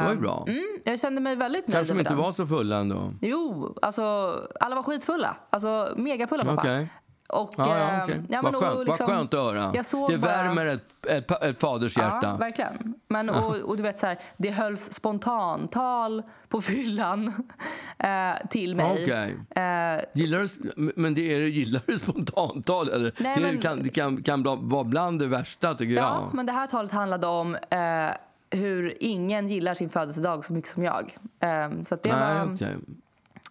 det 0.00 0.04
var 0.04 0.12
ju 0.12 0.20
bra. 0.20 0.44
Mm, 0.48 0.64
jag 0.84 1.00
kände 1.00 1.20
mig 1.20 1.36
väldigt 1.36 1.68
nöjd 1.68 1.76
Kanske 1.76 1.94
de 1.94 1.98
inte 1.98 2.10
den. 2.10 2.18
var 2.18 2.32
så 2.32 2.46
fulla 2.46 2.76
ändå? 2.76 3.12
Jo, 3.20 3.74
alltså 3.82 4.34
alla 4.60 4.74
var 4.76 4.82
skitfulla. 4.82 5.36
Alltså 5.50 5.94
megafulla 5.96 6.42
pappa. 6.42 6.60
Okej. 6.60 6.88
Och, 7.32 7.54
Ja, 7.56 7.78
ja, 7.78 7.96
eh, 7.96 8.04
okej. 8.04 8.22
ja, 8.28 8.40
Vad 8.42 8.54
skönt, 8.56 8.74
och 8.78 8.86
vad 8.86 9.00
skönt 9.06 9.34
att 9.34 9.40
höra. 9.40 9.70
Det 10.08 10.18
bara- 10.18 10.30
värmer 10.30 10.66
ett, 10.66 11.06
ett, 11.06 11.42
ett 11.42 11.60
faders 11.60 11.96
hjärta. 11.98 12.20
Ja, 12.22 12.36
verkligen. 12.36 12.94
Men, 13.08 13.30
och, 13.30 13.56
och 13.56 13.76
du 13.76 13.82
vet 13.82 13.98
så 13.98 14.06
här, 14.06 14.18
det 14.36 14.50
hölls 14.50 14.92
spontantal 14.92 16.22
på 16.48 16.60
fyllan 16.60 17.28
eh, 17.98 18.48
till 18.50 18.74
mig. 18.76 18.86
Okej. 19.02 19.36
Eh, 19.50 20.00
Gillar 20.14 20.38
du, 20.76 20.92
men 20.96 21.14
det 21.14 21.34
är, 21.34 21.40
gillar 21.40 21.82
du 21.86 21.98
spontantal? 21.98 22.88
Eller? 22.88 23.14
Nej, 23.18 23.34
det 23.36 23.42
men- 23.42 23.58
kan, 23.58 23.82
det 23.82 23.88
kan, 23.88 24.22
kan 24.22 24.42
vara 24.42 24.84
bland 24.84 25.18
det 25.20 25.26
värsta, 25.26 25.74
tycker 25.74 25.94
ja, 25.94 26.00
jag. 26.24 26.34
men 26.34 26.46
det 26.46 26.52
här 26.52 26.66
talet 26.66 26.92
handlade 26.92 27.26
om 27.26 27.54
eh, 27.70 28.06
hur 28.50 28.96
ingen 29.00 29.48
gillar 29.48 29.74
sin 29.74 29.90
födelsedag 29.90 30.44
så 30.44 30.52
mycket 30.52 30.70
som 30.70 30.82
jag. 30.82 31.16
Eh, 31.40 31.68
så 31.88 31.96
det, 32.02 32.12
Nej, 32.16 32.38
var, 32.38 32.54
okej. 32.54 32.76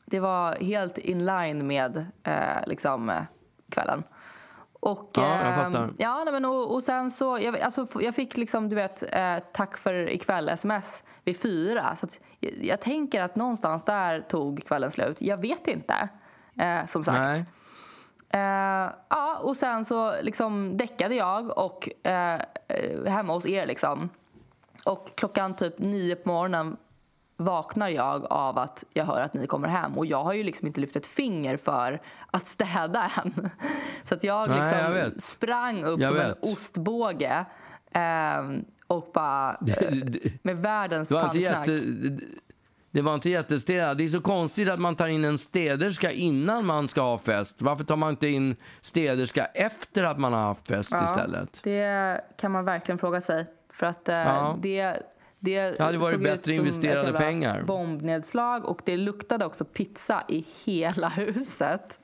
det 0.06 0.20
var 0.20 0.56
helt 0.56 0.98
in 0.98 1.26
line 1.26 1.68
med 1.68 2.06
eh, 2.24 2.34
liksom, 2.68 3.12
kvällen. 3.70 4.04
Och, 4.80 5.10
Ja, 5.14 5.38
jag 5.38 5.48
ehm, 5.48 5.74
fattar. 5.74 5.94
Ja, 5.98 6.24
nej, 6.24 6.34
men 6.34 6.46
och, 6.46 6.74
och 6.74 6.84
sen 6.84 7.12
så, 7.12 7.40
jag, 7.42 7.60
alltså, 7.60 7.88
jag 8.02 8.16
fick 8.16 8.38
liksom, 8.38 8.70
du 8.70 8.76
vet, 8.76 9.04
eh, 9.16 9.38
tack 9.54 9.78
för 9.78 10.10
ikväll 10.10 10.50
sms 10.50 11.04
vid 11.24 11.42
fyra. 11.42 11.96
Så 11.96 12.08
jag, 12.40 12.54
jag 12.62 12.82
tänker 12.82 13.22
att 13.22 13.36
någonstans 13.36 13.84
där 13.84 14.22
tog 14.22 14.64
kvällen 14.68 14.92
slut. 14.92 15.22
Jag 15.22 15.38
vet 15.38 15.68
inte, 15.68 16.10
eh, 16.58 16.86
som 16.86 17.04
sagt. 17.04 17.18
Nej. 17.18 17.46
Eh, 18.30 18.92
ja, 19.10 19.38
och 19.42 19.58
sen 19.58 19.86
så 19.86 20.22
liksom 20.22 20.78
däckade 20.78 21.16
jag 21.16 21.58
och 21.58 21.90
eh, 22.04 22.34
eh, 22.68 23.06
hemma 23.06 23.34
hos 23.34 23.46
er 23.46 23.66
liksom. 23.66 24.10
Och 24.86 25.10
klockan 25.16 25.56
typ 25.56 25.80
nio 25.80 26.16
på 26.16 26.30
morgonen 26.30 26.78
vaknar 27.39 27.89
jag 27.89 28.25
av 28.29 28.58
att 28.58 28.84
jag 28.93 29.05
hör 29.05 29.22
att 29.22 29.34
ni 29.34 29.48
kommer 29.48 29.67
hem. 29.67 29.98
Och 29.98 30.05
jag 30.05 30.24
har 30.24 30.34
ju 30.34 30.43
liksom 30.43 30.67
inte 30.67 30.79
lyft 30.81 30.96
ett 30.96 31.08
finger 31.08 31.58
för 31.58 32.01
att 32.31 32.48
städa 32.48 33.12
än. 33.24 33.50
Så 34.03 34.13
att 34.13 34.24
jag 34.24 34.50
Nej, 34.50 34.60
liksom 34.74 34.96
jag 34.98 35.22
sprang 35.22 35.84
upp 35.84 36.00
Jag 36.00 36.08
som 36.10 36.17
vet. 36.17 36.27
en 36.27 36.51
ostbåge. 36.53 37.46
ehm, 37.91 38.65
och 38.88 39.12
bara 39.13 39.50
eh, 39.67 39.98
med 40.41 40.58
världens 40.58 41.12
jätte, 41.34 41.81
det 42.91 43.01
var 43.01 43.13
inte 43.13 43.29
jättestädat. 43.29 43.98
Det 43.98 44.03
är 44.03 44.08
så 44.08 44.22
konstigt 44.22 44.69
att 44.69 44.79
man 44.79 44.96
tar 44.96 45.08
in 45.08 45.25
en 45.25 45.38
städerska 45.38 46.12
innan 46.12 46.65
man 46.65 46.88
ska 46.88 47.01
ha 47.01 47.17
fest. 47.17 47.62
Varför 47.62 47.84
tar 47.84 47.96
man 47.96 48.10
inte 48.10 48.27
in 48.27 48.55
städerska 48.81 49.46
efter 49.46 50.03
att 50.03 50.19
man 50.19 50.34
har 50.34 50.41
haft 50.41 50.67
fest 50.67 50.96
istället? 51.05 51.62
Det 51.63 52.22
kan 52.38 52.51
man 52.51 52.65
verkligen 52.65 52.98
fråga 53.00 53.22
sig. 53.22 53.46
För 53.74 53.86
att 53.86 54.10
eh, 54.10 54.15
Ja. 54.15 54.58
det, 54.62 54.98
det, 55.39 55.77
Det 55.77 55.84
hade 55.84 55.98
varit 55.98 56.24
bättre 56.24 56.53
investerade 56.53 57.13
pengar. 57.13 57.63
bombnedslag 57.63 58.65
och 58.65 58.81
det 58.86 58.98
luktade 58.98 59.46
också 59.46 59.65
pizza 59.65 60.24
i 60.27 60.46
hela 60.65 61.10
huset. 61.15 62.00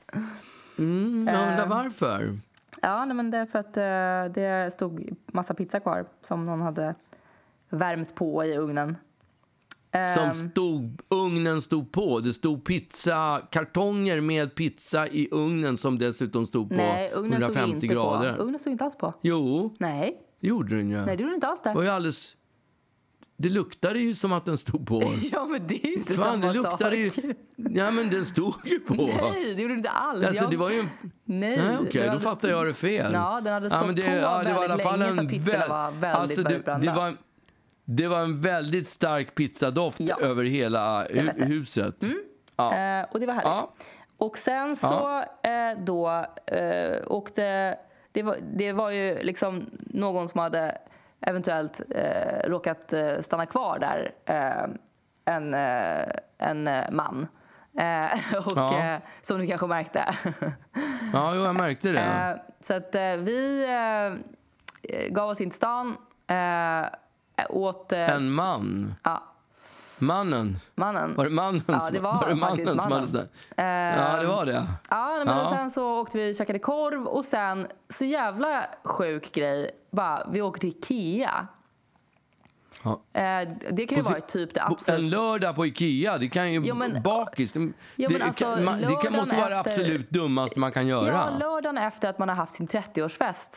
Mm, 0.80 1.28
jag 1.28 1.36
Eh. 1.44 1.50
undrar 1.52 1.68
varför. 1.68 2.40
Ja, 2.82 3.06
nej, 3.06 3.16
men 3.16 3.32
det 3.32 3.38
är 3.38 3.46
för 3.46 3.60
att 3.60 3.78
eh, 3.78 4.34
det 4.44 4.74
stod 4.74 5.16
massa 5.34 5.54
pizza 5.54 5.80
kvar 5.80 6.06
som 6.22 6.46
någon 6.46 6.62
hade 6.62 6.96
värmt 7.70 8.16
på 8.16 8.46
i 8.46 8.58
ugnen. 8.58 8.98
Som 10.16 10.24
Ehm, 10.30 10.50
stod, 10.52 11.02
ugnen 11.10 11.62
stod 11.62 11.92
på. 11.92 12.20
Det 12.20 12.34
stod 12.34 12.66
pizza, 12.66 13.42
kartonger 13.52 14.22
med 14.22 14.56
pizza 14.56 15.08
i 15.08 15.28
ugnen 15.32 15.78
som 15.78 15.98
dessutom 15.98 16.48
stod 16.48 16.70
på 16.70 16.76
nej, 16.76 17.12
ugnen 17.14 17.42
stod 17.42 17.56
150 17.56 17.74
inte 17.76 17.88
grader. 17.88 18.34
på. 18.34 18.42
Ugnen 18.44 18.60
stod 18.60 18.72
inte 18.72 18.84
alls 18.86 18.98
på. 18.98 19.14
Jo, 19.22 19.76
Nej, 19.80 20.18
det 20.40 20.48
gjorde 20.48 20.76
den 20.78 20.92
ju. 20.92 20.98
nej 21.06 21.18
det 21.18 21.24
gjorde 21.24 21.36
inte 21.36 21.48
alls 21.48 21.62
det. 21.62 21.70
Det 21.70 21.76
var 21.76 21.84
ju 21.84 21.90
alldeles... 21.90 22.38
Det 23.38 23.50
luktade 23.50 24.00
ju 24.00 24.14
som 24.16 24.34
att 24.34 24.46
den 24.46 24.58
stod 24.58 24.88
på. 24.88 25.04
Ja, 25.32 25.46
men 25.46 25.68
det 25.68 25.88
är 25.88 25.98
inte 25.98 26.14
Fan, 26.14 26.26
samma 26.42 26.48
det 26.48 26.54
luktade 26.54 27.10
sak. 27.10 27.24
ju... 27.26 27.34
Ja, 27.56 27.92
men 27.92 28.10
den 28.10 28.26
stod 28.26 28.54
ju 28.66 28.80
på. 28.80 28.94
Nej, 28.96 29.54
det 29.56 29.62
gjorde 29.62 29.74
det 29.74 29.78
inte 29.78 29.90
alls. 29.90 30.24
Alltså, 30.26 30.44
Jag- 30.44 30.52
det 30.52 30.58
var 30.58 30.70
ju 30.72 30.80
en... 30.80 30.90
Nej, 31.02 31.10
Nej, 31.26 31.58
den 31.58 31.78
okej, 31.88 32.02
då 32.04 32.08
hade 32.10 32.20
fattar 32.20 32.40
stått- 32.40 32.52
jag 32.52 32.66
det 32.68 32.74
fel. 32.74 33.14
Ja, 33.14 33.42
den 33.44 33.54
hade 33.54 33.70
stått 33.70 33.86
men 33.86 33.96
det, 33.96 34.02
på 34.02 34.08
ja, 34.18 34.44
det 34.44 34.54
var 34.54 34.68
väldigt 34.68 34.88
fall 34.88 35.00
länge 35.00 35.12
en 35.22 35.28
väl- 35.44 35.70
var 35.70 35.92
väldigt, 35.92 36.20
alltså, 36.22 36.44
det, 36.44 36.58
väldigt 36.58 36.90
det, 36.90 36.96
var 36.96 37.08
en, 37.08 37.18
det 37.86 38.08
var 38.08 38.20
en 38.22 38.42
väldigt 38.42 38.88
stark 38.88 39.36
pizzadoft 39.36 40.00
Ja. 40.00 40.16
över 40.22 40.44
hela 40.44 41.04
hu, 41.04 41.06
vet 41.14 41.16
det. 41.38 41.42
Mm. 41.44 41.52
huset. 41.52 41.96
Ja. 42.58 42.78
Eh, 42.78 43.06
och 43.12 43.20
det 43.20 43.26
var 43.26 43.34
härligt. 43.34 43.46
Ja. 43.48 43.74
Och 44.18 44.38
sen 44.38 44.76
så 44.76 45.20
eh, 45.20 45.84
då 45.86 46.26
eh, 46.48 46.98
åkte... 47.08 47.76
Det 48.12 48.24
var, 48.24 48.38
det 48.58 48.72
var 48.72 48.90
ju 48.92 49.24
liksom 49.24 49.66
någon 49.80 50.30
som 50.30 50.40
hade 50.40 50.78
eventuellt 51.26 51.82
eh, 51.90 52.50
råkat 52.50 52.94
eh, 52.94 53.22
stanna 53.22 53.46
kvar 53.46 53.80
där. 53.80 54.12
Eh, 54.26 54.70
en, 55.36 55.54
eh, 55.54 56.06
en 56.38 56.68
eh, 56.68 56.92
man. 56.92 57.28
Eh, 57.78 58.38
och, 58.48 58.58
Ja. 58.58 58.98
som 59.22 59.40
du 59.40 59.48
kanske 59.48 59.68
märkte. 59.68 60.06
ja, 61.14 61.32
jo, 61.36 61.44
jag 61.44 61.56
märkte 61.56 61.90
det. 61.92 62.40
Så 62.62 62.74
att 62.74 62.96
vi 63.20 63.68
gav 65.10 65.30
oss 65.30 65.42
in 65.42 65.50
till 65.50 65.58
stan. 65.58 65.98
Åt... 67.50 67.92
En 67.92 68.32
man. 68.32 68.96
ja, 69.04 69.24
Mannen. 70.00 70.60
mannen. 70.76 71.16
Var 71.16 71.24
det 71.26 71.30
mannen, 71.32 71.62
Ja, 71.68 71.80
som- 71.80 71.94
det 71.94 72.00
var 72.00 72.14
det 72.30 72.36
faktiskt 72.36 72.42
mannen 72.42 72.68
som 72.68 72.76
mannen. 72.78 72.92
hade 72.94 73.08
stannat? 73.08 73.30
Ja, 73.98 74.22
det 74.22 74.28
var 74.28 74.46
det. 74.46 74.64
Ja, 74.90 75.24
men 75.26 75.38
Ja. 75.38 75.50
Sen 75.58 75.72
så 75.72 76.02
åkte 76.02 76.18
vi 76.18 76.32
och 76.32 76.36
käkade 76.36 76.60
korv 76.60 77.06
och 77.08 77.26
sen, 77.26 77.68
så 77.90 78.06
jävla 78.06 78.66
sjuk 78.84 79.32
grej, 79.32 79.72
bara, 79.96 80.28
vi 80.32 80.42
åker 80.42 80.60
till 80.60 80.70
Ikea. 80.70 81.48
Ja. 82.84 83.02
Eh, 83.14 83.50
det 83.72 83.86
kan 83.86 83.98
ju 83.98 84.04
På 84.04 84.10
vara 84.10 84.22
typ 84.22 84.54
det 84.54 84.60
En 84.60 84.72
absolut... 84.72 85.12
lördag 85.12 85.56
på 85.56 85.66
Ikea, 85.66 86.18
det 86.18 86.28
kan 86.30 86.54
ju... 86.54 86.62
Jo, 86.66 86.76
men- 86.76 87.02
bakis. 87.04 87.52
Det, 87.54 87.60
Jo, 87.96 88.10
men 88.12 88.22
alltså, 88.22 88.46
kan, 88.56 88.64
man, 88.64 88.82
det 88.82 88.96
kan, 89.04 89.14
måste 89.14 89.36
vara 89.36 89.50
det 89.50 89.56
efter- 89.56 89.72
absolut 89.72 90.10
dummaste 90.10 90.60
man 90.60 90.72
kan 90.72 90.88
göra. 90.88 91.08
Ja, 91.08 91.30
lördagen 91.40 91.78
efter 91.78 92.10
att 92.10 92.20
man 92.20 92.30
har 92.30 92.36
haft 92.36 92.54
sin 92.54 92.68
30-årsfest. 92.68 93.50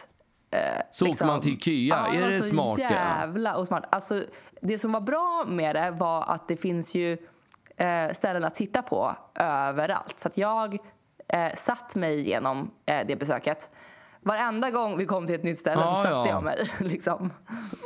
Eh, 0.51 0.61
Så 0.93 1.07
åker 1.11 1.25
man 1.27 1.41
till 1.41 1.53
Ikea. 1.53 1.97
Ja, 2.13 2.21
Är 2.21 2.29
det 2.31 2.43
så 2.43 2.49
smart 2.49 2.79
jävla 2.79 3.57
osmart. 3.57 3.85
Alltså, 3.91 4.23
det 4.63 4.79
som 4.79 4.93
var 4.93 5.01
bra 5.01 5.45
med 5.49 5.77
det 5.77 5.91
var 5.91 6.23
att 6.23 6.49
det 6.49 6.57
finns 6.57 6.95
ju 6.95 7.13
eh, 7.77 8.13
ställen 8.13 8.45
att 8.45 8.55
titta 8.55 8.83
på 8.83 9.17
överallt. 9.35 10.21
Så 10.21 10.29
jag 10.35 10.79
eh, 11.29 11.55
satt 11.55 11.95
mig 11.95 12.19
igenom 12.21 12.71
eh, 12.87 13.07
det 13.07 13.17
besöket. 13.17 13.69
Varenda 14.23 14.71
gång 14.71 14.99
vi 14.99 15.07
kom 15.07 15.27
till 15.27 15.35
ett 15.35 15.43
nytt 15.43 15.59
ställe 15.59 15.81
Ja, 15.81 15.95
så 15.95 16.03
satte 16.03 16.15
ja. 16.15 16.29
jag 16.29 16.43
mig. 16.45 16.57
Liksom. 16.81 17.33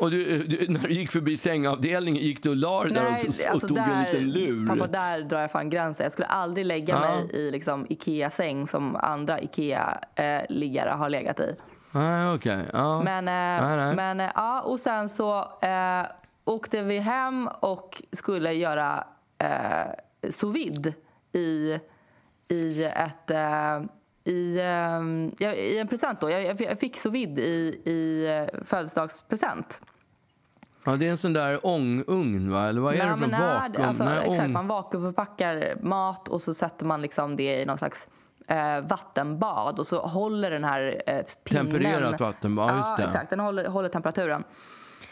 Och 0.01 0.11
du, 0.11 0.39
du, 0.43 0.69
när 0.69 0.81
du 0.81 0.95
gick 0.95 1.13
förbi 1.13 1.37
sängavdelningen, 1.37 2.23
gick 2.23 2.43
du 2.43 2.51
och 2.51 2.57
la 2.57 2.83
dig 2.85 2.93
där 2.93 3.13
också, 3.13 3.43
och 3.47 3.51
alltså 3.53 3.69
tog 3.69 3.79
en 3.79 4.03
liten 4.03 4.31
lur? 4.31 4.67
Pappa, 4.69 4.87
där 4.87 5.21
drar 5.21 5.41
jag 5.41 5.51
fan 5.51 5.71
gränsen. 5.71 6.05
Jag 6.05 6.13
skulle 6.13 6.27
aldrig 6.27 6.67
lägga 6.67 6.95
Ja. 6.95 7.01
mig 7.01 7.31
i 7.33 7.51
liksom, 7.51 7.87
Ikea-säng 7.89 8.67
som 8.67 8.97
andra 8.97 9.41
Ikea-liggare 9.41 10.91
har 10.91 11.09
legat 11.09 11.41
i. 11.41 11.55
Nej, 11.91 12.35
okej. 12.35 12.65
Ja. 12.73 13.03
Men, 13.03 13.29
eh, 13.29 13.77
nej. 13.77 13.97
men 13.97 14.21
eh, 14.21 14.31
ja, 14.35 14.61
och 14.61 14.81
sen 14.81 15.09
så 15.09 15.39
eh, 15.63 16.03
åkte 16.45 16.83
vi 16.83 16.99
hem 16.99 17.49
och 17.61 18.03
skulle 18.13 18.53
göra 18.53 19.05
eh, 19.39 20.31
sous 20.31 20.57
vide 20.57 20.93
i, 21.33 21.79
i 22.49 22.85
ett... 22.85 23.31
I, 24.25 24.59
eh, 24.59 24.65
ja, 25.47 25.53
I 25.53 25.79
en 25.79 25.89
present 25.89 26.21
då. 26.21 26.31
Jag, 26.31 26.61
jag 26.61 26.79
fick- 26.79 26.97
sous 26.97 27.13
vide 27.15 27.43
i, 27.43 27.83
i 27.85 28.29
eh, 28.55 28.65
födelsedagspresent. 28.65 29.81
ja, 30.85 30.97
det 30.97 31.07
är 31.07 31.11
en 31.11 31.17
sån 31.17 31.33
där 31.33 31.67
ångugn, 31.67 32.51
va? 32.51 32.69
Eller 32.69 32.81
vad 32.81 32.95
är 32.95 32.99
Nej, 32.99 33.07
det 33.07 33.13
för 33.13 33.21
men 33.21 33.31
nej, 33.31 33.41
vakuum? 33.41 33.89
Alltså, 33.89 34.05
Nej, 34.05 34.19
exakt, 34.19 34.41
ång- 34.49 34.53
man 34.53 34.67
vakuumförpackar 34.69 35.77
mat 35.83 36.29
och 36.29 36.43
så 36.43 36.55
sätter 36.55 36.87
man 36.87 37.03
liksom 37.03 37.37
det 37.37 37.61
i 37.63 37.65
någon 37.67 37.79
slags 37.79 38.09
eh, 38.49 38.81
vattenbad 38.81 39.79
och 39.79 39.87
så 39.87 40.01
håller 40.01 40.51
den 40.51 40.65
här 40.65 41.03
eh, 41.07 41.23
pinnen... 41.45 41.71
Tempererat 41.71 42.21
vattenbad, 42.21 42.71
ja, 42.71 42.77
just 42.77 42.97
det. 42.97 43.03
exakt. 43.05 43.31
Den 43.31 43.41
håller, 43.41 43.67
håller 43.69 43.89
temperaturen. 43.89 44.45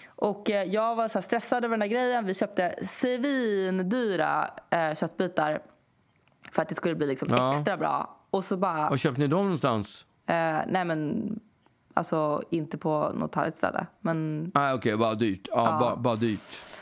Och 0.08 0.50
eh, 0.50 0.64
jag 0.64 0.94
var 0.96 1.08
så 1.08 1.22
stressad 1.22 1.64
över 1.64 1.72
den 1.72 1.80
där 1.80 1.86
grejen. 1.86 2.26
Vi 2.26 2.34
köpte 2.34 2.74
svindyra 2.88 4.50
eh, 4.70 4.94
köttbitar 4.94 5.62
för 6.52 6.62
att 6.62 6.68
det 6.68 6.74
skulle 6.74 6.94
bli 6.94 7.06
liksom 7.06 7.28
Ja. 7.30 7.54
extra 7.56 7.76
bra. 7.76 8.16
Och 8.30 8.44
så 8.44 8.56
bara... 8.56 8.90
Var 8.90 8.96
köpte 8.96 9.20
ni 9.20 9.26
dem 9.26 9.42
någonstans? 9.44 10.06
Eh, 10.26 10.34
nej 10.68 10.84
men, 10.84 11.30
alltså 11.94 12.42
inte 12.50 12.78
på 12.78 13.12
något 13.14 13.34
härligt 13.34 13.56
ställe. 13.56 13.86
Men 14.00 14.50
Nej, 14.54 14.74
okej, 14.74 14.96
bara 14.96 15.14
dyrt. 15.14 15.48
Ja, 15.52 15.76
Bara, 15.80 15.96
bara 15.96 16.16
dyrt. 16.16 16.40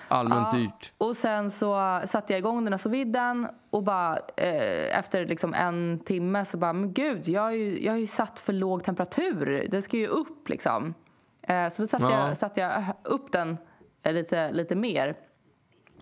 Allmänt 0.08 0.52
dyrt. 0.52 0.92
Och 0.98 1.16
sen 1.16 1.50
så 1.50 2.00
satte 2.06 2.32
jag 2.32 2.38
igång 2.38 2.64
den 2.64 2.72
här 2.72 2.78
sous 2.78 3.48
och 3.70 3.82
bara 3.82 4.16
eh, 4.36 4.98
efter 4.98 5.26
liksom 5.26 5.54
en 5.54 5.98
timme 6.04 6.44
så 6.44 6.56
bara, 6.56 6.72
men 6.72 6.92
gud, 6.92 7.28
jag 7.28 7.42
har 7.42 7.50
ju, 7.50 7.84
jag 7.84 7.92
har 7.92 7.98
ju 7.98 8.06
satt 8.06 8.38
för 8.40 8.52
låg 8.52 8.84
temperatur. 8.84 9.68
Den 9.70 9.82
ska 9.82 9.96
ju 9.96 10.06
upp 10.06 10.48
liksom. 10.48 10.94
Eh, 11.42 11.68
så 11.68 11.82
då 11.82 11.88
satte, 11.88 12.04
Ja. 12.04 12.28
jag, 12.28 12.36
satte 12.36 12.60
jag 12.60 12.84
upp 13.04 13.32
den 13.32 13.56
eh, 14.02 14.12
lite, 14.12 14.52
lite 14.52 14.74
mer. 14.74 15.16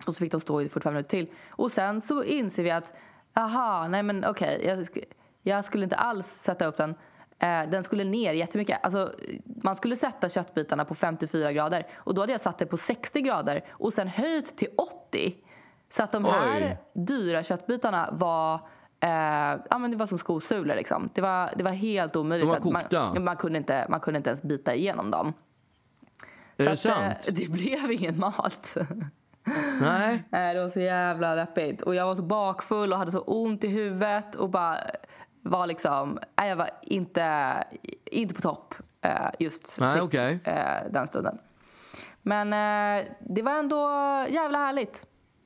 Och 0.07 0.15
så 0.15 0.19
fick 0.19 0.31
de 0.31 0.41
stå 0.41 0.61
i 0.61 0.69
45 0.69 0.93
minuter 0.93 1.09
till. 1.09 1.27
Och 1.49 1.71
sen 1.71 2.01
så 2.01 2.23
inser 2.23 2.63
vi 2.63 2.71
att, 2.71 2.93
aha, 3.35 3.87
nej 3.87 4.03
men 4.03 4.25
okej, 4.25 4.61
sk- 4.65 5.03
jag 5.47 5.65
skulle 5.65 5.83
inte 5.83 5.95
alls 5.95 6.27
sätta 6.27 6.65
upp 6.65 6.77
den. 6.77 6.95
Eh, 7.39 7.69
den 7.69 7.83
skulle 7.83 8.03
ner 8.03 8.33
jättemycket. 8.33 8.79
Alltså, 8.83 9.11
man 9.45 9.75
skulle 9.75 9.95
sätta 9.95 10.29
köttbitarna 10.29 10.85
på 10.85 10.95
54 10.95 11.51
grader 11.51 11.87
och 11.93 12.13
då 12.13 12.21
hade 12.21 12.31
jag 12.31 12.41
satt 12.41 12.57
det 12.57 12.65
på 12.65 12.77
60 12.77 13.21
grader 13.21 13.65
och 13.69 13.93
sen 13.93 14.07
höjt 14.07 14.57
till 14.57 14.69
80. 14.77 15.35
Så 15.89 16.03
att 16.03 16.11
de 16.11 16.25
här 16.25 16.57
Oj. 16.57 16.77
dyra 16.93 17.43
köttbitarna 17.43 18.09
var 18.11 18.59
Eh, 18.99 19.59
ja, 19.69 19.77
men 19.77 19.91
det 19.91 19.97
var 19.97 20.05
som 20.05 20.19
skosulor. 20.19 20.75
Liksom. 20.75 21.09
Det, 21.13 21.21
var, 21.21 21.49
det 21.55 21.63
var 21.63 21.71
helt 21.71 22.15
omöjligt. 22.15 22.45
De 22.45 22.49
var 22.49 22.57
att 22.57 22.63
man, 22.63 22.81
kokta? 22.81 23.19
man, 23.19 23.35
kunde 23.35 23.57
inte, 23.57 23.85
man 23.89 23.99
kunde 23.99 24.17
inte 24.17 24.29
ens 24.29 24.43
bita 24.43 24.75
igenom 24.75 25.11
dem. 25.11 25.33
Är 26.57 26.65
det 26.65 26.71
att, 26.71 26.85
eh, 26.85 26.91
sant? 26.91 27.27
det 27.31 27.51
blev 27.51 27.91
ingen 27.91 28.19
mat. 28.19 28.77
Nej. 29.81 30.23
Nej, 30.29 30.53
det 30.53 30.61
var 30.61 30.69
så 30.69 30.79
jävla 30.79 31.35
deppigt. 31.35 31.81
Och 31.81 31.95
jag 31.95 32.05
var 32.05 32.15
så 32.15 32.23
bakfull 32.23 32.93
och 32.93 32.99
hade 32.99 33.11
så 33.11 33.19
ont 33.19 33.63
i 33.63 33.67
huvudet 33.67 34.35
och 34.35 34.49
bara 34.49 34.77
var 35.49 35.67
liksom... 35.67 36.19
Nej, 36.37 36.49
jag 36.49 36.55
var 36.55 36.69
inte, 36.81 37.53
inte 38.05 38.33
på 38.35 38.41
topp 38.41 38.75
eh, 39.01 39.11
just 39.39 39.79
Nej, 39.79 40.01
okej. 40.01 40.39
eh, 40.43 40.91
den 40.91 41.07
stunden. 41.07 41.37
Men 42.21 42.53
eh, 42.53 43.05
det 43.29 43.41
var 43.41 43.51
ändå 43.51 43.89
jävla 44.29 44.57
härligt. 44.57 45.05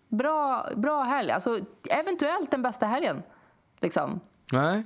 Bra, 0.09 0.69
bra 0.75 1.03
helg. 1.03 1.31
Alltså, 1.31 1.59
eventuellt 1.89 2.51
den 2.51 2.61
bästa 2.61 2.85
helgen. 2.85 3.23
Liksom. 3.79 4.19
Nej. 4.51 4.83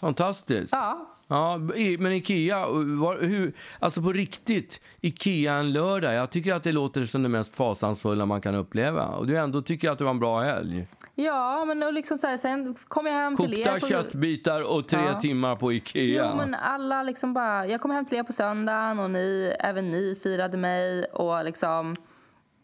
Fantastiskt. 0.00 0.72
Ja. 0.72 1.10
Ja, 1.28 1.58
i- 1.76 1.98
men 1.98 2.12
Ikea, 2.12 2.66
var, 3.00 3.20
hur, 3.26 3.52
alltså 3.78 4.02
på 4.02 4.12
riktigt, 4.12 4.80
Ikea 5.00 5.54
en 5.54 5.72
lördag. 5.72 6.14
Jag 6.14 6.30
tycker 6.30 6.54
att 6.54 6.62
det 6.62 6.72
låter 6.72 7.04
som 7.06 7.22
det 7.22 7.28
mest 7.28 7.56
fasansfulla 7.56 8.26
man 8.26 8.40
kan 8.40 8.54
uppleva. 8.54 9.06
Och 9.06 9.26
du 9.26 9.38
ändå 9.38 9.62
tycker 9.62 9.90
att 9.90 9.98
det 9.98 10.04
var 10.04 10.10
en 10.10 10.18
bra 10.18 10.40
helg. 10.40 10.86
Ja, 11.16 11.64
men 11.64 11.82
och 11.82 11.92
liksom 11.92 12.18
så 12.18 12.26
här, 12.26 12.36
sen 12.36 12.74
kom 12.88 13.06
jag 13.06 13.12
hem 13.14 13.36
till 13.36 13.60
er. 13.60 13.64
Kokta 13.64 13.86
köttbitar 13.88 14.72
och 14.76 14.88
tre 14.88 15.00
Ja. 15.00 15.20
timmar 15.20 15.56
på 15.56 15.72
Ikea. 15.72 16.26
Jo, 16.30 16.36
men 16.36 16.54
alla 16.54 17.02
liksom 17.02 17.34
bara... 17.34 17.66
Jag 17.66 17.80
kom 17.80 17.90
hem 17.90 18.04
till 18.06 18.18
er 18.18 18.22
på 18.22 18.32
söndagen 18.32 18.98
och 18.98 19.10
ni, 19.10 19.54
även 19.60 19.90
ni 19.90 20.14
firade 20.22 20.56
mig. 20.56 21.04
Och 21.04 21.44
liksom... 21.44 21.90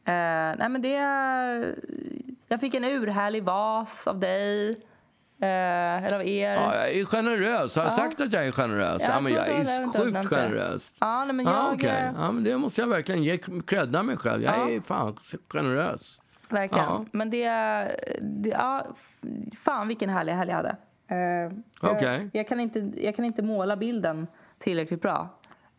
Eh, 0.06 0.12
nej, 0.58 0.68
men 0.68 0.82
det... 0.82 0.96
Jag 2.48 2.60
fick 2.60 2.74
en 2.74 2.84
urhärlig 2.84 3.44
vas 3.44 4.06
av 4.06 4.18
dig. 4.18 4.68
Eh, 5.42 6.04
eller 6.04 6.14
av 6.14 6.26
er. 6.26 6.54
Ja, 6.54 6.74
jag 6.76 6.90
är 6.96 7.04
generös. 7.04 7.76
Har 7.76 7.82
jag 7.82 7.92
sagt 7.92 8.20
att 8.20 8.32
jag 8.32 8.46
är 8.46 8.52
generös? 8.52 9.02
Jag 9.02 9.10
Ja, 9.16 9.20
men 9.20 9.32
jag 9.32 9.48
är 9.48 9.86
sjukt 9.92 10.26
generös. 10.28 10.94
Ja, 11.00 11.24
nej, 11.24 11.34
men 11.34 11.46
Ja, 11.46 11.52
jag... 11.66 11.74
okej. 11.74 11.88
eh, 11.90 12.10
ja, 12.18 12.32
men 12.32 12.44
det 12.44 12.56
måste 12.58 12.80
jag 12.80 12.88
verkligen 12.88 13.22
ge 13.22 13.38
credda 13.66 14.02
mig 14.02 14.16
själv. 14.16 14.42
Jag 14.42 14.54
Ja. 14.58 14.70
är 14.70 14.80
fan 14.80 15.16
generös. 15.52 16.20
Verkligen. 16.50 16.86
Ja. 16.88 17.04
Men 17.12 17.30
det, 17.30 17.48
det... 18.20 18.48
Ja, 18.48 18.84
fan 19.58 19.88
vilken 19.88 20.10
härlig 20.10 20.32
helg 20.32 20.50
jag 20.50 20.56
hade. 20.56 20.76
Eh, 21.08 21.16
jag- 21.82 21.92
Okej. 21.96 22.30
jag, 22.32 22.48
kan 22.48 22.60
inte, 22.60 22.92
jag 22.96 23.16
kan 23.16 23.24
inte 23.24 23.42
måla 23.42 23.76
bilden 23.76 24.26
tillräckligt 24.58 25.02
bra. 25.02 25.28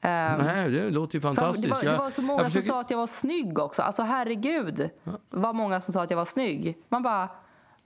Eh, 0.02 0.10
Nej, 0.38 0.70
det 0.72 0.90
låter 0.90 1.16
ju 1.16 1.22
Fan, 1.22 1.36
fantastiskt. 1.36 1.68
Det 1.68 1.74
var, 1.74 1.82
det 1.82 1.86
Jag- 1.92 1.98
var 1.98 2.10
så 2.10 2.22
många 2.22 2.42
jag 2.42 2.46
försöker- 2.52 2.68
som 2.68 2.74
sa 2.74 2.82
att 2.82 2.92
jag 2.92 2.98
var 2.98 3.08
snygg 3.08 3.60
också. 3.60 3.82
Alltså 3.82 4.02
herregud 4.02 4.90
vad 5.30 5.56
många 5.56 5.82
som 5.82 5.94
sa 5.94 6.04
att 6.04 6.10
jag 6.10 6.18
var 6.18 6.26
snygg. 6.26 6.78
Man 6.90 7.04
bara, 7.04 7.30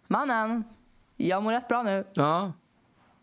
mannen, 0.07 0.63
jag 1.15 1.43
mår 1.43 1.51
rätt 1.51 1.67
bra 1.67 1.83
nu. 1.83 2.03
Ja. 2.13 2.51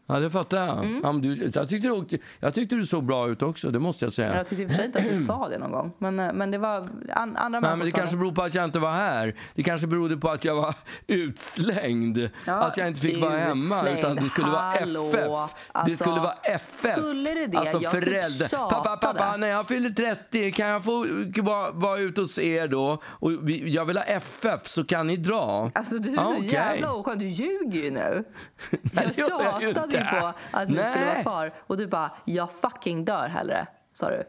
Ja, 0.07 0.19
det 0.19 0.31
fattar 0.31 0.57
jag. 0.67 0.79
Mm. 0.79 1.01
Ja, 1.05 1.13
du, 1.13 1.51
jag, 1.55 1.69
tyckte 1.69 1.89
du, 1.89 2.19
jag 2.41 2.55
tyckte 2.55 2.75
du 2.77 2.87
såg 2.87 3.05
bra 3.05 3.29
ut 3.29 3.43
också, 3.43 3.71
det 3.71 3.79
måste 3.79 4.05
jag 4.05 4.13
säga. 4.13 4.37
Jag 4.37 4.47
tyckte 4.47 4.69
för 4.69 4.75
sig 4.75 4.87
inte 4.87 4.99
att 4.99 5.09
du 5.09 5.23
sa 5.23 5.49
det 5.49 5.59
någon 5.59 5.73
gång. 5.73 5.93
Men, 5.99 6.21
eh, 6.21 6.33
men 6.33 6.51
det 6.51 6.59
var 6.59 6.77
an, 7.13 7.37
andra 7.37 7.61
Nej, 7.61 7.77
men 7.77 7.87
det 7.87 7.91
kanske 7.93 8.17
beror 8.17 8.33
på 8.33 8.43
att 8.43 8.55
jag 8.55 8.65
inte 8.65 8.79
var 8.79 8.91
här. 8.91 9.35
Det 9.55 9.63
kanske 9.63 9.87
berodde 9.87 10.17
på 10.17 10.29
att 10.31 10.45
jag 10.45 10.55
var 10.57 10.75
utslängd. 11.07 12.31
Ja, 12.47 12.53
att 12.55 12.77
jag 12.77 12.89
inte 12.89 13.01
fick 13.01 13.21
vara 13.21 13.37
hemma. 13.37 13.77
utslängd. 13.77 13.99
Utan 13.99 14.17
det 14.17 14.29
skulle 14.29 14.47
vara 14.51 14.61
Hallå. 14.81 15.11
FF. 15.13 15.25
det 15.25 15.79
Alltså, 15.79 15.97
skulle 16.05 16.21
vara 16.21 16.35
FF. 16.55 16.93
skulle 16.93 17.35
det 17.35 17.47
det? 17.47 17.59
Alltså 17.59 17.81
Jag 17.83 17.93
typ 17.93 18.05
föräldrar. 18.05 18.49
Pappa, 18.71 18.97
pappa, 18.97 19.07
tjatade. 19.19 19.39
när 19.39 19.49
jag 19.49 19.69
fyller 19.69 19.91
30 19.91 20.53
kan 20.53 20.69
jag 20.69 20.85
få 20.85 21.07
vara, 21.43 21.71
vara 21.71 21.99
ute 21.99 22.21
hos 22.21 22.39
er 22.39 22.69
då? 22.69 23.03
Och 23.05 23.31
vi, 23.49 23.71
jag 23.71 23.85
vill 23.85 23.97
ha 23.97 24.05
FF, 24.05 24.67
så 24.69 24.85
kan 24.85 25.07
ni 25.07 25.17
dra. 25.17 25.71
Alltså 25.75 25.99
du 25.99 26.09
är 26.09 26.15
Ja, 26.17 26.23
så 26.25 26.33
okej. 26.37 26.53
jävla 26.53 26.93
oskön. 26.93 27.19
Du 27.19 27.29
ljuger 27.29 27.83
ju 27.83 27.91
nu. 27.91 28.25
Nej, 28.71 28.81
Jag 28.93 29.09
det 29.09 29.15
tjatade 29.15 29.92
inte. 29.99 30.21
på 30.21 30.33
att 30.51 30.69
ni 30.69 30.77
skulle 30.77 31.07
vara 31.07 31.23
kvar. 31.23 31.53
Och 31.67 31.77
du 31.77 31.87
bara, 31.87 32.11
jag 32.25 32.49
fucking 32.61 33.05
dör 33.05 33.29
hellre. 33.29 33.67
Sa 33.95 34.11
du. 34.11 34.25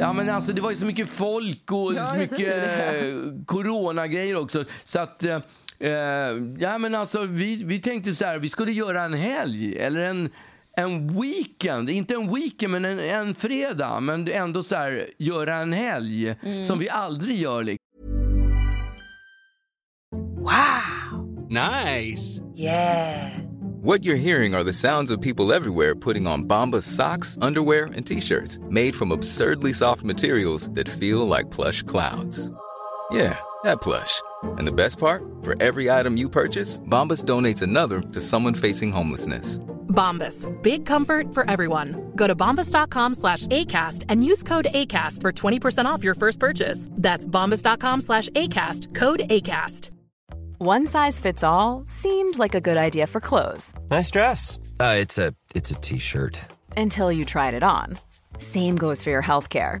Ja, 0.00 0.12
men 0.12 0.28
alltså, 0.30 0.52
det 0.52 0.60
var 0.60 0.70
ju 0.70 0.76
så 0.76 0.86
mycket 0.86 1.08
folk 1.08 1.72
och 1.72 1.94
Ja, 1.96 2.06
så 2.06 2.16
mycket 2.16 2.40
eh, 2.40 3.44
coronagrejer 3.46 4.36
också. 4.36 4.64
Så 4.84 4.98
att... 4.98 5.24
Eh, 5.24 5.36
eh, 5.78 5.92
ja, 6.58 6.78
men 6.78 6.94
alltså, 6.94 7.22
vi, 7.22 7.64
vi 7.64 7.78
tänkte 7.78 8.14
så 8.14 8.24
här, 8.24 8.38
vi 8.38 8.48
skulle 8.48 8.72
göra 8.72 9.02
en 9.02 9.14
helg 9.14 9.78
eller 9.78 10.00
en, 10.00 10.30
en 10.78 11.06
weekend. 11.06 11.90
Inte 11.90 12.14
en 12.14 12.34
weekend, 12.34 12.72
men 12.72 12.84
en, 12.84 12.98
en 12.98 13.34
fredag. 13.34 14.00
Men 14.00 14.28
ändå 14.28 14.62
så 14.62 14.74
här, 14.74 15.06
göra 15.18 15.56
en 15.56 15.72
helg 15.72 16.34
som 16.62 16.78
vi 16.78 16.88
aldrig 16.88 17.36
gör. 17.36 17.64
Liksom. 17.64 17.84
Nice. 21.50 22.40
What 23.82 24.04
you're 24.04 24.16
hearing 24.16 24.54
are 24.54 24.64
the 24.64 24.72
sounds 24.72 25.10
of 25.10 25.20
people 25.20 25.52
everywhere 25.52 25.94
putting 25.94 26.26
on 26.26 26.44
Bombas 26.44 26.82
socks, 26.82 27.38
underwear, 27.40 27.84
and 27.96 28.06
t-shirts 28.06 28.58
made 28.68 28.94
from 28.94 29.12
absurdly 29.12 29.72
soft 29.72 30.02
materials 30.02 30.68
that 30.74 30.88
feel 30.88 31.26
like 31.26 31.50
plush 31.50 31.82
clouds. 31.82 32.50
Yeah, 33.10 33.38
that 33.64 33.80
plush. 33.80 34.20
And 34.42 34.66
the 34.66 34.72
best 34.72 34.98
part? 34.98 35.22
For 35.42 35.54
every 35.62 35.90
item 35.90 36.16
you 36.16 36.28
purchase, 36.28 36.80
Bombas 36.80 37.24
donates 37.24 37.62
another 37.62 38.00
to 38.00 38.20
someone 38.20 38.54
facing 38.54 38.92
homelessness. 38.92 39.60
Bombas. 39.88 40.46
Big 40.62 40.86
comfort 40.86 41.34
for 41.34 41.48
everyone. 41.50 42.12
Go 42.14 42.26
to 42.26 42.36
bombas.com 42.36 43.14
slash 43.14 43.46
ACAST 43.48 44.04
and 44.08 44.24
use 44.24 44.42
code 44.42 44.68
ACAST 44.72 45.20
for 45.22 45.32
20% 45.32 45.86
off 45.86 46.04
your 46.04 46.14
first 46.14 46.38
purchase. 46.38 46.88
That's 46.92 47.26
bombas.com 47.26 48.00
slash 48.02 48.28
ACAST. 48.30 48.94
Code 48.94 49.20
ACAST. 49.28 49.90
One 50.60 50.88
size 50.88 51.20
fits 51.20 51.44
all 51.44 51.84
seemed 51.86 52.36
like 52.38 52.54
a 52.56 52.60
good 52.60 52.76
idea 52.76 53.06
for 53.06 53.20
clothes 53.20 53.72
Nice 53.90 54.10
dress. 54.10 54.58
Uh, 54.80 54.96
it's 54.98 55.16
a 55.16 55.32
it's 55.54 55.70
a 55.70 55.74
t-shirt. 55.76 56.40
until 56.76 57.12
you 57.12 57.24
tried 57.24 57.54
it 57.54 57.62
on. 57.62 57.96
Same 58.38 58.74
goes 58.76 59.00
for 59.02 59.10
your 59.10 59.22
healthcare. 59.22 59.80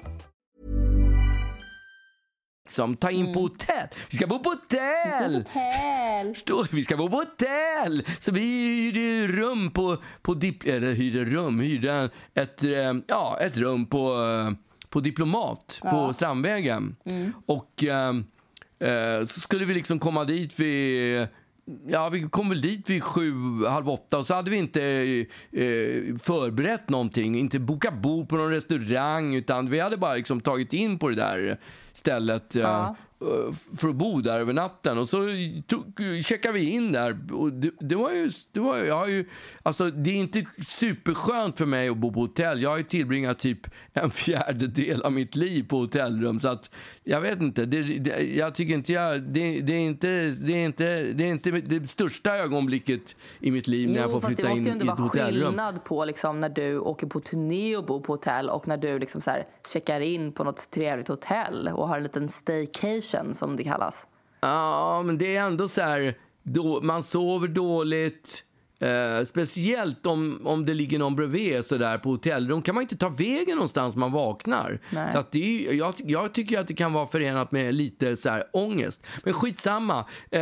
Som, 2.71 2.95
ta 2.95 3.09
in 3.11 3.33
på 3.33 3.39
hotell. 3.39 3.87
Vi 4.09 4.17
ska 4.17 4.27
bo 4.27 4.39
på 4.39 4.49
hotell! 4.49 5.43
Förstår? 6.33 6.67
Vi 6.71 6.83
ska 6.83 6.97
bo 6.97 7.09
på 7.09 7.17
hotell! 7.17 8.03
Så 8.19 8.31
vi 8.31 8.41
hyrde 8.41 9.27
rum 9.27 9.71
på, 9.71 9.97
på 10.21 10.33
dip, 10.33 10.67
eller 10.67 10.93
hyrde 10.93 11.25
rum, 11.25 11.59
hyrde 11.59 12.09
ett, 12.33 12.63
eh, 12.63 12.93
ja, 13.07 13.37
ett 13.41 13.57
rum 13.57 13.85
på, 13.85 14.23
eh, 14.23 14.53
på 14.89 14.99
Diplomat 14.99 15.79
på 15.81 16.13
Strandvägen. 16.13 16.95
Och 17.45 17.83
eh, 17.83 18.09
eh, 18.89 19.25
så 19.25 19.39
skulle 19.39 19.65
vi 19.65 19.73
liksom 19.73 19.99
komma 19.99 20.23
dit 20.23 20.59
vid 20.59 21.27
Ja, 21.87 22.09
vi 22.09 22.21
kom 22.29 22.49
väl 22.49 22.61
dit 22.61 22.89
vid 22.89 23.03
sju, 23.03 23.31
halv 23.67 23.89
åtta 23.89 24.17
och 24.17 24.25
så 24.25 24.33
hade 24.33 24.51
vi 24.51 24.57
inte 24.57 24.81
eh, 25.51 26.17
förberett 26.19 26.89
någonting. 26.89 27.35
Inte 27.35 27.59
bokat 27.59 28.01
bord 28.01 28.29
på 28.29 28.35
någon 28.35 28.51
restaurang 28.51 29.35
utan 29.35 29.69
vi 29.69 29.79
hade 29.79 29.97
bara 29.97 30.13
liksom 30.13 30.41
tagit 30.41 30.73
in 30.73 30.99
på 30.99 31.09
det 31.09 31.15
där 31.15 31.57
stället 31.93 32.55
Ja. 32.55 32.95
eh, 33.21 33.53
för 33.77 33.89
att 33.89 33.95
bo 33.95 34.21
där 34.21 34.39
över 34.39 34.53
natten. 34.53 34.97
Och 34.97 35.09
så 35.09 35.17
tog, 35.67 35.93
checkade 36.23 36.53
vi 36.53 36.69
in 36.69 36.91
där. 36.91 37.33
Och 37.33 37.53
det, 37.53 37.71
det 37.79 37.95
var 37.95 38.11
ju... 38.11 38.31
Det, 38.51 38.59
var, 38.59 38.77
jag 38.77 38.97
har 38.97 39.07
ju 39.07 39.25
alltså, 39.63 39.91
det 39.91 40.09
är 40.11 40.15
inte 40.15 40.45
superskönt 40.67 41.57
för 41.57 41.65
mig 41.65 41.89
att 41.89 41.97
bo 41.97 42.13
på 42.13 42.19
hotell. 42.19 42.61
Jag 42.61 42.69
har 42.69 42.77
ju 42.77 42.83
tillbringat 42.83 43.39
typ 43.39 43.59
en 43.93 44.11
fjärdedel 44.11 45.01
av 45.01 45.11
mitt 45.11 45.35
liv 45.35 45.67
på 45.67 45.77
hotellrum. 45.77 46.39
Så 46.39 46.47
att, 46.47 46.69
jag 47.03 47.21
vet 47.21 47.41
inte. 47.41 47.65
Det, 47.65 47.81
det, 47.99 48.35
jag 48.35 48.55
tycker 48.55 48.73
inte 48.73 48.93
jag... 48.93 49.21
Det, 49.21 49.61
det, 49.61 49.73
är 49.73 49.79
inte, 49.79 50.07
det, 50.27 50.53
är 50.53 50.65
inte, 50.65 51.03
det 51.03 51.23
är 51.23 51.27
inte 51.27 51.51
det 51.51 51.87
största 51.89 52.37
ögonblicket 52.37 53.15
i 53.39 53.51
mitt 53.51 53.67
liv 53.67 53.89
när 53.89 53.99
jag 53.99 54.11
får 54.11 54.19
fast 54.19 54.37
det 54.37 54.43
flytta 54.43 54.49
måste 54.49 54.59
in 54.59 54.65
ju 54.65 54.69
i 54.69 54.71
ändå 54.71 54.93
ett 54.93 54.99
vara 54.99 55.07
hotellrum. 55.07 55.47
skillnad 55.47 55.83
på 55.83 56.05
liksom, 56.05 56.39
när 56.39 56.49
du 56.49 56.79
åker 56.79 57.07
på 57.07 57.19
turné 57.19 57.77
och 57.77 57.85
bor 57.85 57.99
på 57.99 58.13
hotell 58.13 58.49
och 58.49 58.67
när 58.67 58.77
du 58.77 58.99
liksom, 58.99 59.21
så 59.21 59.31
här, 59.31 59.45
checkar 59.73 60.01
in 60.01 60.31
på 60.31 60.43
något 60.43 60.71
trevligt 60.71 61.07
hotell 61.07 61.67
och 61.67 61.87
har 61.87 61.97
en 61.97 62.03
liten 62.03 62.29
staycation 62.29 63.33
som 63.33 63.55
det 63.55 63.63
kallas. 63.63 64.05
Ja, 64.41 65.01
men 65.05 65.17
det 65.17 65.35
är 65.35 65.45
ändå 65.45 65.67
så 65.67 65.81
här... 65.81 66.13
Då, 66.43 66.81
man 66.81 67.03
sover 67.03 67.47
dåligt. 67.47 68.43
Eh, 68.81 69.25
speciellt 69.25 70.05
om, 70.05 70.41
om 70.45 70.65
det 70.65 70.73
ligger 70.73 70.99
någon 70.99 71.15
bredvid 71.15 71.65
så 71.65 71.77
där 71.77 71.97
på 71.97 72.09
hotellrum 72.09 72.61
kan 72.61 72.75
man 72.75 72.81
inte 72.81 72.97
ta 72.97 73.09
vägen 73.09 73.55
någonstans 73.55 73.95
man 73.95 74.11
vaknar. 74.11 74.79
Nej. 74.89 75.11
Så 75.11 75.17
att 75.17 75.31
det 75.31 75.67
är, 75.69 75.73
jag, 75.73 75.93
jag 75.97 76.33
tycker 76.33 76.59
att 76.59 76.67
det 76.67 76.73
kan 76.73 76.93
vara 76.93 77.07
förenat 77.07 77.51
med 77.51 77.75
lite 77.75 78.17
så 78.17 78.29
här 78.29 78.43
ångest. 78.53 79.01
Men 79.23 79.33
skitsamma. 79.33 80.05
Eh, 80.31 80.41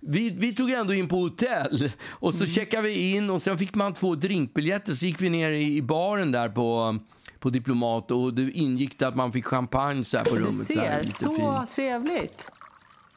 vi, 0.00 0.30
vi 0.30 0.54
tog 0.54 0.70
ändå 0.70 0.94
in 0.94 1.08
på 1.08 1.16
hotell 1.16 1.90
och 2.08 2.34
så 2.34 2.46
checkade 2.46 2.82
vi 2.82 3.16
in 3.16 3.30
och 3.30 3.42
sen 3.42 3.58
fick 3.58 3.74
man 3.74 3.94
två 3.94 4.14
drinkbiljetter 4.14 4.94
så 4.94 5.06
gick 5.06 5.20
vi 5.20 5.30
ner 5.30 5.50
i, 5.50 5.76
i 5.76 5.82
baren 5.82 6.32
där 6.32 6.48
på 6.48 6.98
på 7.40 7.50
Diplomat 7.50 8.10
och 8.10 8.34
det 8.34 8.50
ingick 8.50 8.98
det 8.98 9.08
att 9.08 9.16
man 9.16 9.32
fick 9.32 9.44
champagne 9.46 10.04
så 10.04 10.16
här 10.16 10.24
på 10.24 10.34
Du 10.34 10.40
rummet. 10.40 10.66
så, 10.66 10.80
här, 10.80 11.02
ser, 11.02 11.24
så 11.24 11.66
trevligt. 11.74 12.50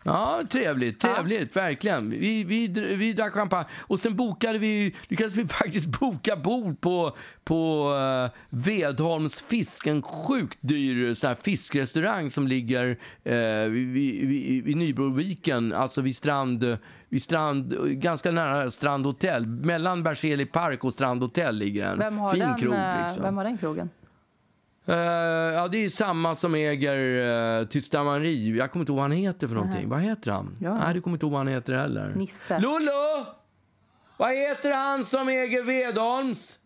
Ja, 0.06 0.42
trevligt, 0.50 1.00
trevligt, 1.00 1.56
verkligen. 1.56 2.10
Vi, 2.10 2.44
vi, 2.44 2.68
vi 2.96 3.14
drack 3.14 3.34
champagne 3.34 3.66
och 3.82 4.00
sen 4.00 4.16
bokade 4.16 4.58
vi, 4.58 4.96
lyckades 5.08 5.36
vi 5.36 5.46
faktiskt 5.48 5.88
boka 5.88 6.36
bord 6.36 6.82
på, 6.82 7.16
på 7.44 7.90
uh, 8.26 8.32
Vedholms 8.50 9.42
fisk, 9.42 9.88
en 9.88 10.02
sjukt 10.02 10.58
dyr 10.62 11.14
sån 11.14 11.28
här 11.28 11.36
fiskrestaurang 11.36 12.32
som 12.32 12.48
ligger 12.48 12.90
uh, 12.90 13.70
vid, 13.72 14.28
vid, 14.28 14.64
vid, 14.64 14.78
Nybroviken, 14.78 15.74
alltså 15.74 16.02
vid 16.02 16.16
strand, 16.16 16.78
vid 17.10 17.24
strand, 17.24 17.76
ganska 18.02 18.32
nära 18.32 18.72
Strand 18.72 19.06
Hotel. 19.06 19.46
Mellan 19.48 20.04
Berzelii 20.04 20.46
park 20.46 20.84
och 20.84 20.94
Strand 20.94 21.22
Hotel 21.22 21.56
ligger 21.56 21.86
en 21.92 22.00
Vem 22.00 22.18
har, 22.18 22.30
fin 22.30 22.40
den, 22.40 22.58
krog. 22.58 22.74
eh, 22.74 23.04
Liksom. 23.06 23.24
vem 23.24 23.38
har 23.38 23.44
den 23.44 23.58
krogen? 23.58 23.90
Eh, 24.86 24.96
ja, 24.96 25.68
det 25.68 25.86
är 25.86 25.90
samma 25.90 26.36
som 26.36 26.56
äger 26.56 26.98
uh, 27.62 27.68
Tysta 27.68 28.04
Marie. 28.04 28.56
Jag 28.56 28.72
kommer 28.72 28.84
inte 28.84 28.92
ihåg 28.92 28.98
vad 28.98 29.04
han 29.04 29.12
heter 29.12 29.48
för 29.48 29.56
någonting. 29.56 29.90
Vad 29.90 30.02
heter 30.02 30.32
han? 30.32 30.56
Ja. 30.60 30.78
Nej, 30.78 30.94
du 30.94 31.02
kommer 31.02 31.16
inte 31.16 31.26
ihåg 31.26 31.32
vad 31.32 31.40
han 31.40 31.48
heter 31.48 31.74
heller. 31.74 32.14
Nisse. 32.16 32.60
Lollo! 32.60 33.26
Vad 34.18 34.30
heter 34.30 34.72
han 34.72 35.06
som 35.06 35.28
äger 35.30 35.64
Vedholms? 35.64 36.60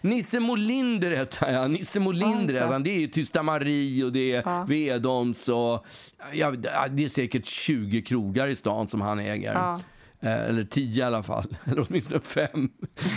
Nisse 0.00 0.40
Molinder 0.40 1.10
heter 1.10 1.46
han, 1.46 1.54
ja. 1.54 1.68
Nisse 1.68 2.00
Molinder 2.00 2.54
Ja. 2.54 2.78
Det 2.78 2.90
är 2.90 2.98
ju 3.00 3.06
Tysta 3.06 3.42
Marie 3.42 4.04
och 4.04 4.12
det 4.12 4.32
är 4.32 4.42
Ja. 4.46 4.64
Vedholms 4.68 5.48
och... 5.48 5.86
Ja, 6.32 6.50
det 6.90 7.04
är 7.04 7.08
säkert 7.08 7.46
20 7.46 8.02
krogar 8.02 8.46
i 8.46 8.56
stan 8.56 8.88
som 8.88 9.00
han 9.00 9.18
äger. 9.18 9.52
Ja. 9.54 9.80
Eh, 10.22 10.48
Eller 10.48 10.64
tio 10.64 11.02
i 11.02 11.06
alla 11.06 11.22
fall. 11.22 11.46
Eller 11.64 11.86
åtminstone 11.88 12.20
fem. 12.20 12.68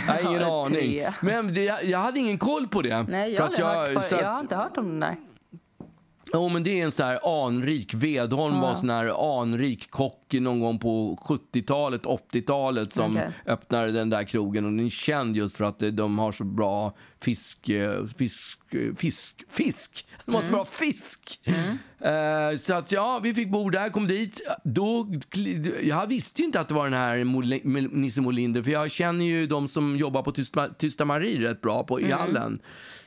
Jag 0.06 0.14
har 0.14 0.20
ingen 0.30 0.40
Ja, 0.40 0.66
aning. 0.66 0.80
tre. 0.80 1.12
Men 1.22 1.54
det, 1.54 1.64
jag 1.84 1.98
hade 1.98 2.18
ingen 2.18 2.38
koll 2.38 2.68
på 2.68 2.82
det. 2.82 3.02
Nej, 3.02 3.32
jag, 3.32 3.42
har 3.42 3.48
aldrig 3.48 3.96
hört, 3.98 4.04
för, 4.08 4.20
jag 4.22 4.28
har 4.32 4.40
inte 4.40 4.56
hört 4.56 4.76
om 4.76 4.88
den 4.88 5.00
där. 5.00 5.16
Jo, 6.32 6.48
men 6.48 6.62
det 6.64 6.80
är 6.80 6.84
en 6.84 6.92
sån 6.92 7.06
här 7.06 7.46
anrik. 7.46 7.94
Vedholm 7.94 8.60
var 8.60 8.74
sån 8.74 8.90
här 8.90 9.40
anrik 9.42 9.90
kock 9.90 10.32
någon 10.32 10.60
gång 10.60 10.78
på 10.78 11.16
70-talet, 11.28 12.02
80-talet 12.02 12.92
som 12.92 13.10
Okej. 13.16 13.28
öppnade 13.46 13.92
den 13.92 14.10
där 14.10 14.24
krogen. 14.24 14.64
Och 14.64 14.70
den 14.72 14.86
är 14.86 14.90
känd 14.90 15.36
just 15.36 15.56
för 15.56 15.64
att 15.64 15.82
de 15.92 16.18
har 16.18 16.32
så 16.32 16.44
bra 16.44 16.92
fisk, 17.22 17.68
eh, 17.68 18.04
fisk, 18.18 18.58
fisk, 18.96 19.44
fisk. 19.48 20.06
De 20.24 20.34
har 20.34 20.42
så 20.42 20.50
bra 20.52 20.64
fisk. 20.64 21.40
Eh, 22.04 22.56
så 22.58 22.74
att 22.74 22.92
ja, 22.92 23.20
vi 23.22 23.34
fick 23.34 23.50
bord 23.50 23.72
där, 23.72 23.88
kom 23.88 24.06
dit. 24.06 24.40
Då, 24.64 25.06
jag 25.82 26.06
visste 26.06 26.40
ju 26.42 26.46
inte 26.46 26.60
att 26.60 26.68
det 26.68 26.74
var 26.74 26.84
den 26.84 26.94
här 26.94 27.16
Mol- 27.24 27.88
Nisse 27.92 28.20
Molinder, 28.20 28.62
för 28.62 28.70
jag 28.70 28.90
känner 28.90 29.24
ju 29.24 29.46
de 29.46 29.68
som 29.68 29.96
jobbar 29.96 30.22
på 30.22 30.32
Tysta, 30.32 30.68
Tysta 30.68 31.04
Marie 31.04 31.48
rätt 31.50 31.60
bra 31.60 31.84
på, 31.84 32.00
i 32.00 32.10
hallen. 32.10 32.58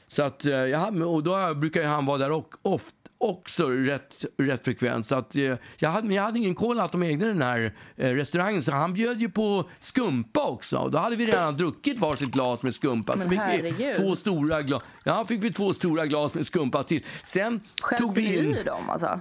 Så 0.08 0.24
att, 0.24 0.46
eh, 0.46 0.52
ja, 0.54 0.88
och 1.06 1.24
då 1.24 1.54
brukar 1.56 1.88
han 1.88 2.06
vara 2.06 2.18
där 2.18 2.32
och, 2.32 2.54
oft, 2.62 2.96
också 3.18 3.70
rätt, 3.70 4.26
rätt 4.38 4.66
frekvent. 4.66 5.08
Så 5.08 5.16
att, 5.16 5.36
eh, 5.36 5.56
jag, 5.78 5.90
hade, 5.90 6.14
jag 6.14 6.24
hade 6.24 6.40
ingen 6.40 6.56
koll 6.56 6.80
att 6.80 6.92
de 6.92 7.04
ägde 7.04 7.26
den 7.26 7.42
här 7.42 7.74
eh, 7.96 8.10
restaurangen. 8.10 8.64
Så 8.64 8.72
han 8.72 8.94
bjöd 8.94 9.22
ju 9.22 9.30
på 9.30 9.70
skumpa 9.80 10.48
också. 10.48 10.78
Och 10.78 10.92
Då 10.92 10.98
hade 10.98 11.16
vi 11.16 11.26
redan 11.26 11.58
druckit 11.58 12.00
varsitt 12.00 12.30
glas 12.30 12.64
med 12.64 12.76
skumpa. 12.76 13.18
Så 13.18 13.30
fick 13.30 13.40
vi 13.40 13.94
två 13.98 14.16
stora 14.16 14.62
glas. 14.62 14.84
Ja, 15.04 15.26
fick 15.26 15.44
vi 15.44 15.54
två 15.54 15.74
stora 15.74 16.06
glas 16.06 16.34
med 16.34 16.48
skumpa 16.48 16.84
till. 16.84 17.04
Sen 17.24 17.60
tog 17.60 17.68
Stjälpte 17.82 18.22
vi 18.22 18.40
in... 18.40 18.56
i 18.56 18.64
dem 18.64 18.90
alltså? 18.90 19.20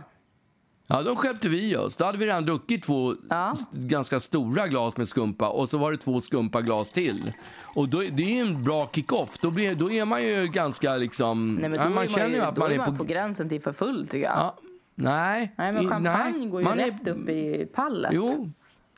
Ja, 0.89 1.03
de 1.03 1.17
stjälpte 1.17 1.49
vi 1.49 1.77
oss. 1.77 1.97
Då 1.97 2.05
hade 2.05 2.19
vi 2.19 2.27
redan 2.27 2.45
druckit 2.45 2.83
två 2.83 3.15
Ja. 3.31 3.57
ganska 3.73 4.21
stora 4.21 4.67
glas 4.69 4.97
med 4.97 5.09
skumpa 5.09 5.49
och 5.49 5.69
så 5.69 5.79
var 5.79 5.93
det 5.93 5.99
två 5.99 6.21
skumpa-glas 6.21 6.91
till. 6.91 7.33
Och 7.63 7.89
då, 7.89 7.99
det 7.99 8.23
är 8.23 8.35
ju 8.35 8.41
en 8.41 8.65
bra 8.65 8.89
kick-off. 8.93 9.39
Då, 9.41 9.51
blir, 9.51 9.75
då 9.75 9.91
är 9.91 10.05
man 10.05 10.23
ju 10.23 10.47
ganska 10.47 10.97
liksom... 10.97 11.55
Nej, 11.55 11.63
men 11.63 11.71
då 11.71 11.77
ja, 11.85 11.85
är 11.85 11.91
man, 11.91 12.07
känner 12.09 12.35
ju, 12.37 12.41
att 12.41 12.57
man 12.57 12.71
är 12.71 12.75
är 12.75 12.79
man 12.79 12.91
på... 12.91 12.97
på 12.97 13.05
gränsen 13.05 13.49
till 13.49 13.63
för 13.63 13.73
full 13.73 14.07
tycker 14.09 14.27
jag. 14.27 14.37
Ja, 14.37 14.57
nej. 14.95 15.53
Nej, 15.59 15.73
men 15.73 15.89
champagne 15.89 16.33
nej. 16.39 16.47
går 16.49 16.61
ju 16.61 16.65
Man 16.69 16.81
är- 16.81 16.85
rätt 16.91 17.09
upp 17.09 17.29
i 17.29 17.67
pallet. 17.75 18.11
Jo, 18.15 18.51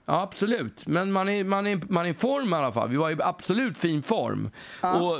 ja, 0.09 0.23
absolut. 0.23 0.87
Men 0.87 1.12
man 1.12 1.29
är, 1.29 1.44
man, 1.44 1.66
är, 1.66 1.81
man 1.88 2.07
är 2.07 2.11
i 2.11 2.14
form 2.14 2.53
i 2.53 2.57
alla 2.57 2.73
fall. 2.73 2.88
Vi 2.88 2.97
var 2.97 3.11
i 3.11 3.16
absolut 3.21 3.79
fin 3.79 4.03
form. 4.03 4.51
Och, 4.81 5.16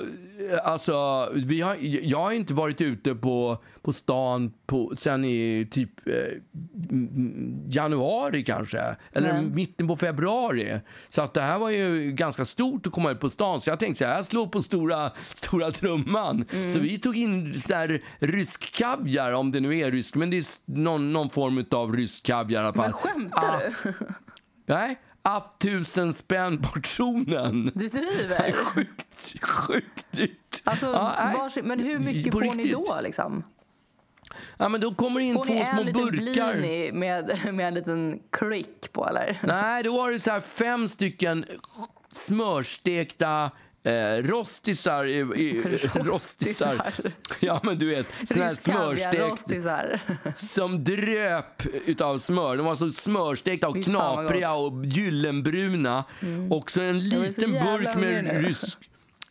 eh, 0.53 0.59
alltså, 0.65 1.29
vi 1.35 1.61
har, 1.61 1.77
jag 2.03 2.19
har 2.19 2.33
inte 2.33 2.55
varit 2.55 2.81
ute 2.81 3.15
på, 3.15 3.59
på 3.83 3.93
stan 3.93 4.53
på, 4.67 4.93
sen 4.97 5.25
i 5.25 5.69
typ 5.71 5.91
eh, 6.07 6.13
januari 7.69 8.43
kanske. 8.45 8.81
Eller 9.13 9.33
Nej. 9.33 9.43
mitten 9.45 9.89
på 9.89 9.97
februari. 9.97 10.81
Så 11.09 11.23
att 11.23 11.35
det 11.35 11.41
här 11.41 11.59
var 11.59 11.71
ju 11.71 12.13
ganska 12.13 12.45
stort 12.45 12.87
att 12.87 12.93
komma 12.93 13.11
ut 13.11 13.21
på 13.21 13.31
stan. 13.31 13.61
Så 13.61 13.71
jag 13.71 13.79
tänkte 13.79 14.05
så 14.05 14.09
här, 14.09 14.17
jag 14.17 14.25
slår 14.25 14.47
på 14.47 14.63
stora, 14.63 15.11
stora 15.35 15.71
trumman. 15.71 16.45
Mm. 16.53 16.69
Så 16.69 16.79
vi 16.79 16.99
tog 16.99 17.17
in 17.17 17.55
så 17.61 17.69
där 17.69 18.01
rysk 18.19 18.73
kaviar, 18.73 19.33
om 19.33 19.53
det 19.53 19.61
nu 19.61 19.79
är 19.79 19.91
rysk. 19.91 20.15
Men 20.15 20.31
det 20.31 20.39
är 20.39 20.45
någon, 20.65 21.13
någon 21.13 21.31
form 21.31 21.65
av 21.71 21.97
rysk 21.97 22.23
kaviar 22.23 22.63
i 22.63 22.65
alla 22.65 22.75
fall. 22.75 22.85
Men 22.85 22.93
skämtar 22.93 23.55
Ah, 23.55 23.61
du? 23.85 23.93
Nej, 24.69 24.99
att 25.23 25.59
tusen 25.61 26.13
spänn 26.13 26.63
portionen. 26.63 27.71
Du 27.75 27.89
driver? 27.89 28.53
Sjukt, 28.65 29.43
sjukt 29.43 30.07
dyrt. 30.13 30.63
Alltså, 30.65 30.87
Ja, 30.87 31.35
varsin, 31.39 31.65
men 31.65 31.79
hur 31.81 31.99
mycket 31.99 32.33
får 32.33 32.41
ni 32.41 32.49
riktigt. 32.49 32.73
då 32.73 33.01
liksom? 33.03 33.43
Ja, 34.57 34.69
men 34.69 34.81
då 34.81 34.95
kommer 34.95 35.21
det 35.21 35.27
in 35.27 35.35
Får 35.35 35.45
två 35.45 35.53
ni 35.55 35.65
små 35.73 35.81
en 35.81 35.87
liten 35.87 36.03
burkar. 36.07 36.53
blini 36.55 36.93
med, 36.93 37.39
med 37.55 37.69
en 37.69 37.75
liten 37.75 38.21
klick 38.33 38.93
på 38.93 39.09
eller? 39.09 39.39
Nej, 39.43 39.83
då 39.83 39.97
var 39.97 40.13
det 40.13 40.21
så 40.21 40.31
här 40.31 40.41
fem 40.41 40.89
stycken 40.89 41.45
smörstekta 42.13 43.51
eh, 43.89 44.23
rostisar. 44.23 45.05
I, 45.05 45.19
i, 45.19 45.63
Rostisar. 45.95 46.95
Ja, 47.41 47.61
men 47.63 47.79
du 47.79 47.87
vet, 47.89 48.07
såna 48.29 48.45
här 48.45 49.29
rostisar. 49.29 50.01
som 50.35 50.85
dröp 50.85 51.67
utav 51.87 52.19
smör. 52.19 52.57
De 52.57 52.67
var 52.67 52.75
så 52.75 52.91
smörstekta 52.91 53.69
och 53.69 53.85
knapriga 53.85 54.53
och 54.53 54.85
gyllenbruna. 54.85 56.05
Och 56.51 56.71
så 56.71 56.81
en 56.81 57.11
så 57.11 57.17
liten 57.17 57.55
jävla 57.55 57.95
burk 57.95 57.97
med 57.97 58.45
rysk... 58.45 58.77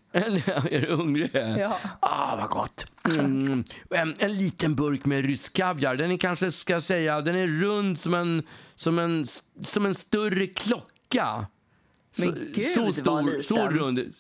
Är 0.11 0.81
du 0.81 0.95
hungrig? 0.95 1.29
Ja. 1.33 1.77
Ah, 1.99 2.35
vad 2.35 2.49
gott! 2.49 2.85
Mm. 3.05 3.63
En, 3.89 4.15
en 4.19 4.33
liten 4.33 4.75
burk 4.75 5.05
med 5.05 5.25
rysk 5.25 5.53
kaviar. 5.53 5.95
Den 5.95 6.11
är 6.11 6.17
kanske, 6.17 6.51
ska 6.51 6.81
säga, 6.81 7.21
den 7.21 7.35
är 7.35 7.47
rund 7.47 7.99
som 7.99 8.13
en, 8.13 8.43
som 8.75 8.99
en, 8.99 9.25
som 9.61 9.85
en 9.85 9.95
större 9.95 10.47
klocka. 10.47 11.45
Men 12.17 12.51
gud, 12.55 13.05
vad 13.05 13.25
liten. 13.25 13.43
Så 13.43 13.69
rund. 13.69 14.13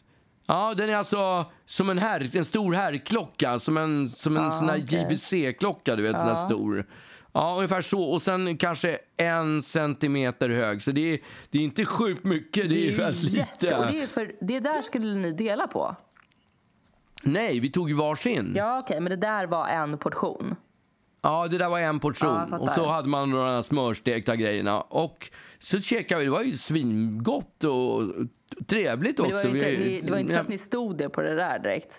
Ja, 0.49 0.73
den 0.77 0.89
är 0.89 0.95
alltså 0.95 1.45
som 1.65 1.89
en, 1.89 1.97
herr, 1.97 2.35
en 2.37 2.45
stor 2.45 2.73
herrklocka, 2.73 3.59
som 3.59 3.77
en, 3.77 4.09
som 4.09 4.37
en 4.37 4.53
sån 4.53 4.69
här 4.69 4.81
okej. 4.85 5.07
JVC-klocka, 5.09 5.95
du 5.95 6.03
vet, 6.03 6.19
sån 6.19 6.27
här 6.27 6.35
stor. 6.47 6.85
Ja, 7.33 7.53
ungefär 7.55 7.81
så. 7.81 8.01
Och 8.01 8.21
sen 8.21 8.57
kanske 8.57 8.97
en 9.17 9.63
centimeter 9.63 10.49
hög. 10.49 10.81
Så 10.81 10.91
det 10.91 11.13
är, 11.13 11.19
det 11.51 11.57
är 11.57 11.61
inte 11.63 11.85
sjukt 11.85 12.23
mycket, 12.23 12.69
det 12.69 12.89
är, 12.89 12.97
väldigt 12.97 13.33
jätte... 13.33 13.75
Och 13.75 13.85
lite. 13.85 13.91
det, 13.97 14.01
är 14.03 14.07
för, 14.07 14.31
det 14.41 14.59
där 14.59 14.81
skulle 14.81 15.15
ni 15.15 15.31
dela 15.31 15.67
på? 15.67 15.95
Nej, 17.23 17.59
vi 17.59 17.69
tog 17.69 17.89
ju 17.89 17.95
varsin. 17.95 18.53
Ja. 18.55 18.63
Ja, 18.65 18.79
okej, 18.79 18.99
men 18.99 19.09
det 19.09 19.15
där 19.15 19.47
var 19.47 19.67
en 19.67 19.97
portion. 19.97 20.55
det 21.49 21.57
där 21.57 21.69
var 21.69 21.79
en 21.79 21.93
Ja, 21.95 21.99
portion. 21.99 22.35
fattar. 22.35 22.59
och 22.59 22.71
så 22.71 22.87
hade 22.89 23.09
man 23.09 23.29
några 23.29 23.63
smörstekta 23.63 24.35
grejerna. 24.35 24.81
Och 24.81 25.29
så 25.59 25.79
käkade 25.79 26.19
vi, 26.19 26.25
det 26.25 26.31
var 26.31 26.41
ju 26.43 26.57
svingott 26.57 27.63
och 27.63 28.01
trevligt 28.67 29.17
Men 29.19 29.27
det 29.27 29.33
var 29.33 29.39
också. 29.39 29.47
inte, 29.55 29.69
Vi- 29.69 29.77
ni, 29.77 30.01
det 30.01 30.11
var 30.11 30.17
inte 30.17 30.33
så 30.33 30.39
att 30.39 30.47
ni 30.47 30.57
stod 30.57 30.97
där 30.97 31.09
på 31.09 31.21
det 31.21 31.35
där 31.35 31.59
direkt. 31.59 31.93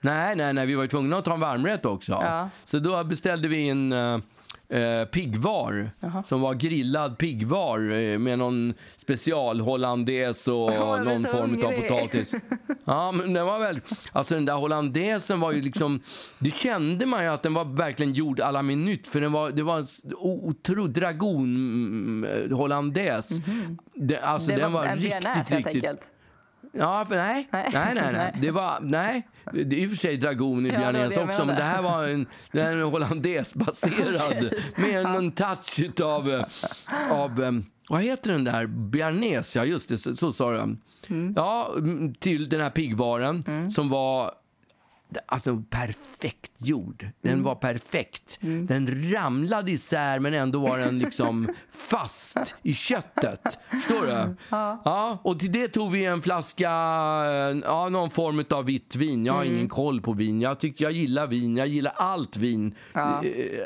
Nej, 0.00 0.36
nej, 0.36 0.52
nej, 0.54 0.66
vi 0.66 0.74
var 0.74 0.86
tvungna 0.86 1.16
att 1.16 1.24
ta 1.24 1.34
en 1.34 1.40
varmrätt 1.40 1.86
också. 1.86 2.12
Ja. 2.12 2.50
Så 2.64 2.78
då 2.78 3.04
beställde 3.04 3.48
vi 3.48 3.68
en 3.68 3.92
uh, 4.72 5.04
piggvar 5.04 5.90
som 6.24 6.40
var 6.40 6.54
grillad 6.54 7.18
piggvar 7.18 7.78
eh, 7.78 8.18
med 8.18 8.38
någon 8.38 8.74
special 8.96 9.60
hollandaise 9.60 10.50
och 10.50 10.70
blir 10.70 11.04
någon 11.04 11.24
form 11.24 11.64
av 11.64 11.72
potatis. 11.72 12.34
Ja, 12.84 13.12
men 13.12 13.32
den 13.32 13.46
var 13.46 13.58
väl... 13.58 13.80
Alltså 14.12 14.34
den 14.34 14.44
där 14.44 14.54
hollandaisen 14.54 15.40
var 15.40 15.52
ju 15.52 15.60
liksom... 15.60 16.00
Det 16.38 16.50
kände 16.50 17.06
man 17.06 17.22
ju 17.24 17.30
att 17.30 17.42
den 17.42 17.54
var 17.54 17.64
verkligen 17.64 18.12
gjord 18.12 18.40
à 18.40 18.50
la 18.50 18.62
minut 18.62 19.08
för 19.08 19.20
den 19.20 19.32
var, 19.32 19.50
det 19.50 19.62
var 19.62 19.78
en 19.78 19.86
otrolig 20.18 20.94
dragon 20.94 21.44
mm. 22.24 23.76
Det, 23.94 24.18
alltså. 24.18 24.50
Det 24.50 24.56
den 24.56 24.72
var 24.72 24.80
var 24.80 24.86
en 24.86 24.98
riktigt, 24.98 25.66
riktigt... 25.66 26.10
Ja, 26.72 27.04
för 27.08 27.14
nej. 27.14 27.48
Nej, 27.50 27.70
Nej. 27.72 27.94
nej, 27.94 28.12
nej. 28.12 28.38
Det 28.42 28.50
var, 28.50 28.78
nej. 28.80 29.28
Det 29.52 29.60
är 29.60 29.74
i 29.74 29.86
och 29.86 29.90
för 29.90 29.96
sig 29.96 30.16
dragon 30.16 30.66
i 30.66 30.68
Ja, 30.68 30.92
jag 30.92 31.06
också, 31.06 31.44
men 31.44 31.56
det 31.56 31.62
här 31.62 31.82
var 31.82 32.04
en, 32.04 32.26
en 32.52 32.80
hollandaisbaserad 32.82 34.52
med 34.76 35.06
en 35.06 35.32
touch 35.32 36.00
eh, 36.00 36.06
av, 37.10 37.42
eh, 37.42 37.52
vad 37.88 38.02
heter 38.02 38.32
den 38.32 38.44
där, 38.44 38.66
bearnaise, 38.66 39.58
ja 39.58 39.64
just 39.64 39.88
det, 39.88 39.98
så, 39.98 40.16
så 40.16 40.32
sa 40.32 40.50
du. 40.50 40.58
Mm. 40.58 41.32
Ja, 41.36 41.70
mm, 41.76 42.14
till 42.14 42.48
den 42.48 42.60
här 42.60 42.70
piggvaren 42.70 43.70
som 43.70 43.88
var 43.88 44.30
Alltså 45.26 45.62
perfekt 45.70 46.50
gjord. 46.58 47.08
Den 47.22 47.32
Mm. 47.32 47.44
var 47.44 47.54
perfekt. 47.54 48.38
Den 48.40 49.12
ramlade 49.12 49.70
isär 49.70 50.18
men 50.18 50.34
ändå 50.34 50.58
var 50.58 50.78
den 50.78 50.98
liksom 50.98 51.48
fast 51.90 52.36
i 52.62 52.74
köttet. 52.74 53.58
Förstår 53.70 54.06
du? 54.06 54.36
Ja. 54.50 55.18
och 55.22 55.38
till 55.38 55.52
det 55.52 55.68
tog 55.68 55.90
vi 55.92 56.04
en 56.06 56.22
flaska, 56.22 56.70
eh, 56.70 57.58
ja, 57.64 57.88
någon 57.88 58.10
form 58.10 58.44
av 58.50 58.64
vitt 58.64 58.96
vin. 58.96 59.26
Jag 59.26 59.32
har 59.32 59.42
Mm. 59.42 59.54
ingen 59.54 59.68
koll 59.68 60.00
på 60.00 60.12
vin. 60.12 60.40
Jag 60.40 60.60
tycker 60.60 60.84
jag 60.84 60.92
gillar 60.92 61.26
vin. 61.26 61.56
Jag 61.56 61.66
gillar 61.66 61.92
allt 61.96 62.36
vin. 62.36 62.74
Eh, 62.94 63.00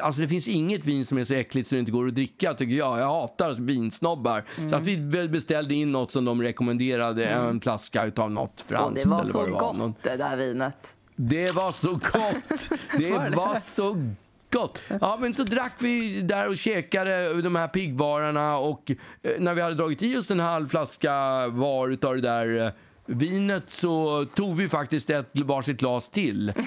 Alltså 0.02 0.20
det 0.20 0.28
finns 0.28 0.48
inget 0.48 0.85
vin 0.85 1.07
som 1.07 1.18
är 1.18 1.24
så 1.24 1.35
äckligt 1.35 1.68
så 1.68 1.74
det 1.74 1.78
inte 1.78 1.92
går 1.92 2.07
att 2.09 2.14
dricka 2.14 2.54
tycker 2.54 2.74
jag. 2.74 2.98
Jag 3.00 3.07
hatar 3.07 3.54
vinsnobbar. 3.54 4.44
Mm. 4.59 4.70
Så 4.70 4.76
att 4.76 4.87
vi 4.87 4.96
väl 4.96 5.28
beställde 5.28 5.74
in 5.74 5.92
något 5.92 6.11
som 6.11 6.24
de 6.24 6.42
rekommenderade. 6.42 7.26
En 7.26 7.61
flaska 7.61 8.04
utav 8.04 8.30
något 8.30 8.61
Och 8.61 8.68
franskt 8.68 9.02
det 9.02 9.09
var 9.09 9.24
så 9.24 9.44
det 9.44 9.50
var. 9.50 9.61
gott 9.74 9.96
det 10.02 10.16
där 10.16 10.37
vinet. 10.37 10.96
Det 11.16 11.50
var 11.50 11.72
så 11.72 11.90
gott! 11.92 12.70
Det 12.98 13.37
var 13.37 13.55
så 13.55 14.14
gott! 14.53 14.83
Ja, 15.00 15.18
men 15.20 15.35
så 15.35 15.42
drack 15.44 15.72
vi 15.79 16.20
där 16.20 16.48
och 16.48 16.57
käkade 16.57 17.42
de 17.42 17.57
här 17.57 17.68
piggvarorna 17.68 18.57
och 18.57 18.90
eh, 19.22 19.33
när 19.38 19.55
vi 19.55 19.61
hade 19.61 19.74
dragit 19.74 20.03
i 20.03 20.16
oss 20.16 20.31
en 20.31 20.40
halv 20.40 20.66
flaska 20.66 21.48
var 21.48 21.88
utav 21.88 22.14
det 22.14 22.20
där 22.20 22.66
eh, 22.66 22.72
vinet 23.07 23.70
så 23.70 24.24
tog 24.35 24.57
vi 24.57 24.68
faktiskt 24.68 25.11
ett 25.11 25.31
varsitt 25.40 25.81
glas 25.81 26.09
till. 26.09 26.53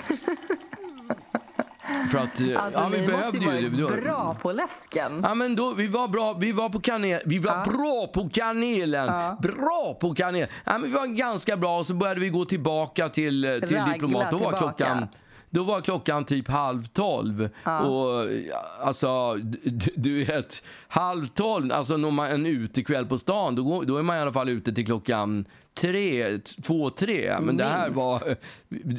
För 2.11 2.17
att, 2.17 2.39
eh, 2.39 2.63
Alltså, 2.65 2.79
ja, 2.79 2.87
vi 2.91 3.07
måste 3.07 3.39
behövde 3.39 3.59
ju 3.59 3.61
ju 3.61 3.69
det. 3.77 3.83
varit 3.83 4.03
bra 4.03 4.37
på 4.41 4.51
läsken. 4.51 5.19
Ja, 5.23 5.33
men 5.33 5.55
då, 5.55 5.73
vi 5.73 5.87
var 5.87 6.07
bra, 6.07 6.33
vi 6.39 6.51
var 6.51 6.69
på 6.69 6.79
kanel, 6.79 7.21
vi 7.25 7.39
var 7.39 7.65
bra 7.65 8.07
på 8.13 8.29
kanelen. 8.29 9.07
Bra 9.41 9.97
på 10.01 10.15
kanel. 10.15 10.47
Ja, 10.65 10.71
men 10.77 10.83
vi 10.83 10.89
var 10.97 11.07
ganska 11.17 11.57
bra 11.57 11.79
och 11.79 11.85
så 11.85 11.93
började 11.93 12.19
vi 12.19 12.29
gå 12.29 12.45
tillbaka 12.45 13.09
till, 13.09 13.45
eh, 13.45 13.51
till 13.67 13.77
Ragla 13.77 13.93
diplomat. 13.93 14.31
Då 14.31 14.37
var 14.37 14.51
tillbaka. 14.51 14.57
klockan 14.75 15.07
då 15.49 15.63
var 15.63 15.81
klockan 15.81 16.25
typ 16.25 16.47
halv 16.47 16.85
tolv. 16.87 17.49
Och 17.65 18.33
ja, 18.49 18.63
alltså, 18.81 19.33
du, 19.35 19.89
du 19.95 20.23
vet, 20.23 20.63
halv 20.87 21.27
tolv, 21.27 21.71
alltså 21.73 21.97
när 21.97 22.11
man 22.11 22.27
är 22.27 22.33
en 22.33 22.45
utekväll 22.45 23.05
på 23.05 23.17
stan, 23.17 23.55
då, 23.55 23.63
går, 23.63 23.83
då 23.83 23.97
är 23.97 24.03
man 24.03 24.17
i 24.17 24.19
alla 24.19 24.33
fall 24.33 24.49
ute 24.49 24.73
till 24.73 24.85
klockan 24.85 25.45
tre, 25.81 26.37
två, 26.63 26.89
tre. 26.89 27.35
Men 27.41 27.57
det 27.57 27.63
här 27.63 27.83
Minst. 27.85 27.95
var, 27.97 28.35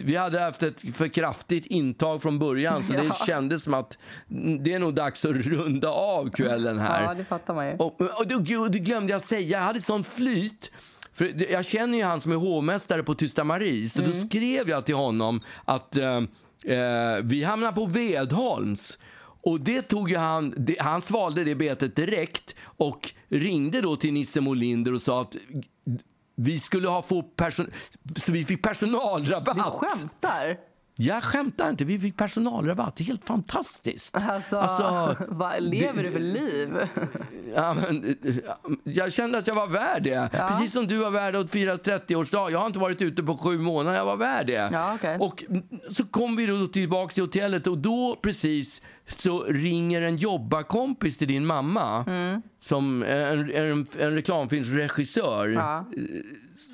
vi 0.04 0.16
hade 0.16 0.40
haft 0.40 0.62
ett 0.62 0.96
för 0.96 1.08
kraftigt 1.08 1.66
intag 1.66 2.22
från 2.22 2.38
början 2.38 2.82
så 2.82 2.92
det 2.92 3.04
Ja. 3.04 3.26
kändes 3.26 3.62
som 3.64 3.74
att 3.74 3.98
det 4.60 4.72
är 4.74 4.78
nog 4.78 4.94
dags 4.94 5.24
att 5.24 5.36
runda 5.36 5.88
av 5.88 6.30
kvällen 6.30 6.78
här. 6.78 7.02
Ja, 7.02 7.14
det 7.14 7.24
fattar 7.24 7.54
man 7.54 7.66
ju. 7.66 7.72
Och, 7.76 8.00
och 8.00 8.26
det, 8.26 8.34
gud, 8.40 8.72
det 8.72 8.78
glömde 8.78 9.12
jag 9.12 9.22
säga, 9.22 9.58
jag 9.58 9.64
hade 9.64 9.80
sån 9.80 10.04
flyt. 10.04 10.70
För 11.18 11.52
jag 11.52 11.64
känner 11.64 11.98
ju 11.98 12.04
han 12.04 12.20
som 12.20 12.32
är 12.32 12.36
hovmästare 12.36 13.02
på 13.02 13.14
Tysta 13.14 13.44
Marie, 13.44 13.88
så 13.88 14.00
då 14.02 14.12
skrev 14.12 14.68
jag 14.68 14.86
till 14.86 14.94
honom 14.94 15.40
att 15.64 15.96
eh, 15.96 16.16
eh, 16.64 17.16
vi 17.22 17.44
hamnar 17.44 17.72
på 17.72 17.86
Vedholms. 17.86 18.98
Och 19.42 19.60
det 19.60 19.82
tog 19.82 20.10
ju 20.10 20.16
han, 20.16 20.54
det, 20.56 20.80
han 20.80 21.02
svalde 21.02 21.44
det 21.44 21.54
betet 21.54 21.96
direkt 21.96 22.54
och 22.62 23.14
ringde 23.28 23.80
då 23.80 23.96
till 23.96 24.12
Nisse 24.12 24.40
Molinder 24.40 24.94
och 24.94 25.02
sa 25.02 25.20
att 25.20 25.36
vi 26.36 26.60
skulle 26.60 26.88
ha 26.88 27.02
få 27.02 27.22
person, 27.22 27.70
så 28.16 28.32
vi 28.32 28.44
fick 28.44 28.62
personalrabatt. 28.62 29.56
Du 29.56 29.62
skämtar? 29.62 30.67
Jag 31.00 31.22
skämtar 31.22 31.68
inte, 31.70 31.84
vi 31.84 31.98
fick 31.98 32.16
personalrabatt. 32.16 32.96
Det 32.96 33.02
är 33.02 33.06
helt 33.06 33.24
fantastiskt. 33.24 34.14
Alltså, 34.14 35.16
vad 35.28 35.62
lever 35.62 36.02
du 36.02 36.10
för 36.10 36.18
liv? 36.18 36.78
Ja, 37.54 37.74
men, 37.74 38.16
eh, 38.22 38.34
jag 38.84 39.12
kände 39.12 39.38
att 39.38 39.46
jag 39.46 39.54
var 39.54 39.66
värd 39.66 40.02
det. 40.02 40.30
Precis 40.48 40.72
som 40.72 40.86
du 40.86 40.96
var 40.96 41.10
värd 41.10 41.36
att 41.36 41.50
fira 41.50 41.76
30-årsdag. 41.76 42.50
Jag 42.50 42.58
har 42.58 42.66
inte 42.66 42.78
varit 42.78 43.02
ute 43.02 43.22
på 43.22 43.36
sju 43.36 43.58
månader, 43.58 43.96
jag 43.96 44.04
var 44.04 44.16
värd 44.16 44.46
det. 44.46 44.68
Ja, 44.72 44.94
okej. 44.94 45.18
Och 45.20 45.44
så 45.90 46.04
kom 46.04 46.36
vi 46.36 46.46
då 46.46 46.66
tillbaka 46.66 47.14
till 47.14 47.22
hotellet 47.22 47.66
och 47.66 47.78
då 47.78 48.18
precis 48.22 48.82
så 49.08 49.42
ringer 49.42 50.02
en 50.02 50.16
jobbarkompis 50.16 51.18
till 51.18 51.28
din 51.28 51.46
mamma 51.46 52.04
som 52.60 53.02
är 53.02 53.36
en, 53.36 53.50
en, 53.54 53.86
en 53.98 54.14
reklamfilmsregissör 54.14 55.48
Ja. 55.48 55.84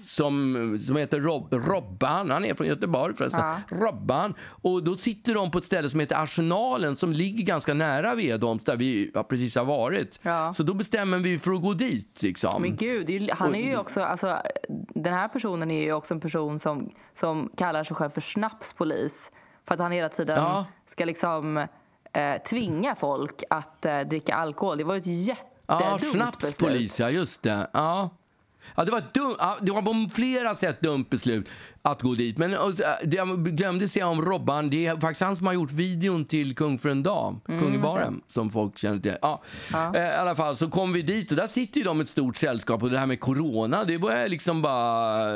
som, 0.05 0.79
som 0.87 0.97
heter 0.97 1.20
Rob, 1.20 1.53
Robban. 1.53 2.31
Han 2.31 2.44
är 2.44 2.55
från 2.55 2.66
Göteborg 2.66 3.14
förresten. 3.16 3.40
Ja. 3.40 3.57
Robban. 3.68 4.35
Och 4.42 4.85
då 4.85 4.97
sitter 4.97 5.35
de 5.35 5.51
på 5.51 5.59
ett 5.59 5.64
ställe 5.64 5.90
som 5.90 6.01
heter 6.01 6.23
Arsenalen 6.23 6.97
som 6.97 7.12
ligger 7.12 7.44
ganska 7.44 7.75
nära 7.75 8.14
Vedholms 8.14 8.64
där 8.64 8.77
vi 8.77 9.12
precis 9.29 9.57
har 9.57 9.64
varit. 9.64 10.20
Ja. 10.23 10.53
Så 10.53 10.62
då 10.62 10.75
bestämmer 10.75 11.18
vi 11.18 11.38
för 11.38 11.53
att 11.53 11.62
gå 11.62 11.73
dit. 11.73 12.23
Liksom. 12.23 12.62
Men 12.62 12.77
gud, 12.77 13.31
han 13.31 13.55
är 13.55 13.68
ju 13.70 13.77
också, 13.77 14.01
alltså, 14.03 14.38
den 14.94 15.12
här 15.12 15.29
personen 15.29 15.70
är 15.70 15.83
ju 15.83 15.92
också 15.92 16.14
en 16.14 16.20
person 16.20 16.59
som, 16.59 16.90
som 17.14 17.51
kallar 17.57 17.85
sig 17.85 17.97
själv 17.97 18.11
för 18.11 18.20
snapspolis. 18.20 19.31
För 19.66 19.75
att 19.75 19.81
han 19.81 19.92
hela 19.92 20.09
tiden 20.09 20.44
ska 20.88 21.05
liksom 21.05 21.66
eh, 22.14 22.42
tvinga 22.42 22.94
folk 22.94 23.42
att 23.50 23.85
eh, 23.85 24.00
dricka 24.00 24.35
alkohol. 24.35 24.79
Det 24.79 24.85
var 24.85 24.96
ett 24.96 25.07
Ja, 25.07 25.12
jättedumt 25.14 25.92
beslut. 26.00 26.12
snapspolis, 26.12 27.00
ja 27.00 27.11
just 27.11 27.42
det. 27.42 27.66
Ja. 27.72 28.11
Ja, 28.77 28.85
det, 28.85 28.92
var 28.92 29.03
dum, 29.12 29.37
ja, 29.38 29.57
det 29.61 29.72
var 29.72 29.83
på 29.83 30.11
flera 30.14 30.55
sätt 30.55 30.81
dumt 30.81 31.05
beslut 31.11 31.48
att 31.83 32.03
gå 32.03 32.14
dit. 32.14 32.38
Men 32.38 32.53
äh, 32.53 32.59
det 33.05 33.16
jag 33.16 33.44
glömde 33.44 33.88
säga 33.88 34.09
om 34.09 34.22
Robban, 34.22 34.70
det 34.70 34.87
är 34.87 34.96
faktiskt 35.00 35.20
han 35.20 35.37
som 35.37 35.46
har 35.46 35.55
gjort 35.55 35.72
videon 35.72 36.24
till 36.24 36.55
Kung 36.55 36.79
för 36.79 36.88
en 36.88 37.03
dag, 37.03 37.40
Kung 37.46 37.74
i 37.74 37.79
baren, 37.79 38.20
som 38.27 38.50
folk 38.50 38.79
känner 38.79 38.98
till. 38.98 39.16
Ja. 39.22 39.42
Eh, 39.94 40.00
I 40.00 40.14
alla 40.14 40.35
fall 40.37 40.57
så 40.57 40.70
kom 40.70 40.92
vi 40.92 41.03
dit 41.03 41.31
och 41.31 41.37
där 41.37 41.46
sitter 41.46 41.79
ju 41.79 41.85
de 41.85 42.00
ett 42.00 42.09
stort 42.09 42.37
sällskap 42.37 42.83
och 42.83 42.90
det 42.90 42.98
här 42.98 43.07
med 43.07 43.20
corona, 43.20 43.85
det 43.85 43.98
börjar 43.98 44.29
liksom 44.29 44.62
bara... 44.62 45.33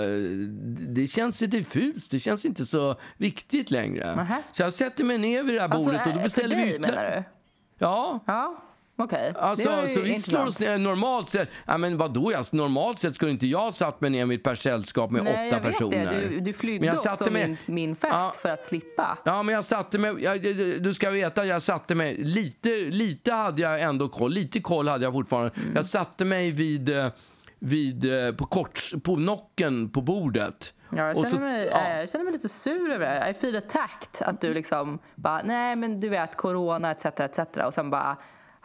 Det 0.94 1.06
känns 1.06 1.42
ju 1.42 1.46
diffust, 1.46 2.10
det 2.10 2.20
känns 2.20 2.44
inte 2.44 2.66
så 2.66 2.94
viktigt 3.16 3.70
längre. 3.70 4.16
Nähä. 4.16 4.42
Så 4.52 4.62
jag 4.62 4.72
sätter 4.72 5.04
mig 5.04 5.18
ner 5.18 5.42
vid 5.42 5.54
det 5.54 5.60
här 5.60 5.68
Alltså, 5.68 5.84
bordet 5.84 6.06
och 6.06 6.12
då 6.12 6.18
eh, 6.18 6.24
beställer 6.24 6.56
vi 6.56 6.74
ytterligare-? 6.74 7.24
Ja, 7.78 8.20
Ja, 8.26 8.62
okej. 8.98 9.32
Alltså, 9.38 9.68
det 9.70 9.76
var 9.76 9.82
ju 9.84 9.94
så 9.94 10.00
vi 10.00 10.14
slår 10.14 10.46
oss 10.46 10.60
normalt 10.60 11.28
sett. 11.28 11.48
Ja, 11.66 11.78
men 11.78 11.96
vadå, 11.98 12.32
jag, 12.32 12.44
normalt 12.54 12.98
sett 12.98 13.14
skulle 13.14 13.30
inte 13.30 13.46
jag 13.46 13.74
satt 13.74 14.00
mig 14.00 14.10
ner 14.10 14.26
med 14.26 14.34
ett 14.34 14.42
par 14.42 14.54
sällskap 14.54 15.10
med 15.10 15.24
Nej, 15.24 15.48
åtta 15.48 15.58
personer. 15.60 16.04
det. 16.12 16.28
Du, 16.28 16.40
du 16.40 16.52
flydde 16.52 16.78
Men 16.80 16.86
jag 16.86 16.96
också 16.96 17.08
satte 17.08 17.30
mig- 17.30 17.48
min, 17.48 17.56
min 17.74 17.96
fest 17.96 18.12
Ja. 18.14 18.32
för 18.42 18.48
att 18.48 18.62
slippa. 18.62 19.18
Ja, 19.24 19.42
men 19.42 19.54
jag 19.54 19.64
satte 19.64 19.98
mig, 19.98 20.14
jag, 20.18 20.42
du- 20.82 20.94
ska 20.94 21.10
veta, 21.10 21.46
jag 21.46 21.62
satte 21.62 21.94
mig, 21.94 22.16
lite, 22.16 22.68
lite 22.90 23.32
hade 23.32 23.62
jag 23.62 23.80
ändå 23.82 24.08
koll, 24.08 24.32
lite 24.32 24.60
koll 24.60 24.88
hade 24.88 25.04
jag 25.04 25.12
fortfarande. 25.12 25.50
Mm. 25.56 25.72
Jag 25.74 25.84
satte 25.84 26.24
mig 26.24 26.50
vid, 26.50 26.96
eh, 26.98 27.06
vid 27.58 28.26
eh, 28.26 28.32
på, 28.34 28.44
kort, 28.44 28.80
på 29.02 29.16
nocken 29.16 29.90
på 29.90 30.00
bordet. 30.00 30.74
Ja, 30.96 31.06
jag, 31.06 31.16
känner 31.16 31.30
så- 31.30 31.38
mig, 31.40 31.68
ja. 31.72 31.98
jag 31.98 32.08
känner 32.10 32.24
mig 32.24 32.32
lite 32.32 32.48
sur 32.48 32.90
över 32.90 32.98
det 33.06 33.12
här. 33.12 33.30
I 33.30 33.34
feel 33.34 33.56
attacked. 33.56 34.28
Att 34.28 34.40
du 34.40 34.54
liksom 34.54 34.98
bara, 35.14 35.42
nej 35.44 35.76
men 35.76 36.00
du 36.00 36.08
vet, 36.08 36.36
corona 36.36 36.90
etc. 36.90 37.04
etc. 37.04 37.38
Och 37.66 37.74
sen 37.74 37.90
bara, 37.90 38.16